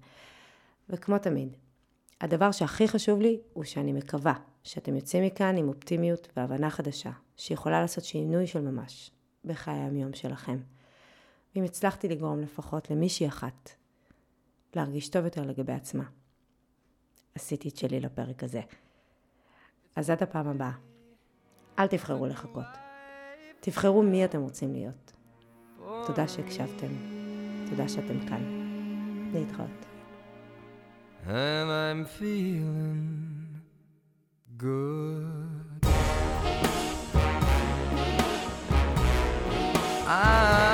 וכמו 0.88 1.18
תמיד, 1.18 1.56
הדבר 2.20 2.52
שהכי 2.52 2.88
חשוב 2.88 3.20
לי 3.20 3.40
הוא 3.52 3.64
שאני 3.64 3.92
מקווה 3.92 4.34
שאתם 4.62 4.96
יוצאים 4.96 5.24
מכאן 5.24 5.56
עם 5.56 5.68
אופטימיות 5.68 6.28
והבנה 6.36 6.70
חדשה, 6.70 7.10
שיכולה 7.36 7.80
לעשות 7.80 8.04
שינוי 8.04 8.46
של 8.46 8.60
ממש 8.60 9.10
בחיי 9.44 9.78
היום 9.78 10.14
שלכם. 10.14 10.58
ואם 11.54 11.64
הצלחתי 11.64 12.08
לגרום 12.08 12.40
לפחות 12.40 12.90
למישהי 12.90 13.28
אחת 13.28 13.70
להרגיש 14.76 15.08
טוב 15.08 15.24
יותר 15.24 15.42
לגבי 15.42 15.72
עצמה, 15.72 16.04
עשיתי 17.34 17.68
את 17.68 17.76
שלי 17.76 18.00
לפרק 18.00 18.44
הזה. 18.44 18.60
אז 19.96 20.10
עד 20.10 20.22
הפעם 20.22 20.48
הבאה, 20.48 20.72
אל 21.78 21.86
תבחרו 21.86 22.26
לחכות. 22.26 22.64
תבחרו 23.60 24.02
מי 24.02 24.24
אתם 24.24 24.40
רוצים 24.40 24.72
להיות. 24.72 25.12
תודה 26.06 26.28
שהקשבתם. 26.28 26.92
תודה 27.70 27.88
שאתם 27.88 28.28
כאן. 28.28 28.64
להתראות. 29.32 29.84
and 31.26 31.70
I'm 31.70 32.04
feeling 32.04 33.62
good. 34.56 35.24
I'm 40.06 40.73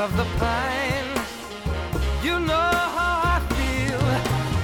of 0.00 0.16
the 0.16 0.24
pine, 0.38 1.12
you 2.24 2.40
know 2.40 2.70
how 2.96 3.20
I 3.34 3.38
feel. 3.52 4.00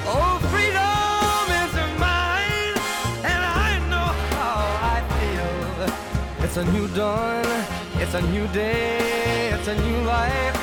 Oh, 0.09 0.39
freedom 0.51 1.47
is 1.63 1.73
mine, 2.01 2.75
and 3.23 3.41
I 3.45 3.79
know 3.91 4.09
how 4.33 4.59
I 4.95 4.99
feel. 5.17 6.45
It's 6.45 6.57
a 6.57 6.65
new 6.73 6.89
dawn, 6.89 7.45
it's 7.97 8.15
a 8.15 8.23
new 8.33 8.47
day, 8.49 9.51
it's 9.53 9.69
a 9.69 9.75
new 9.75 9.99
life. 10.07 10.56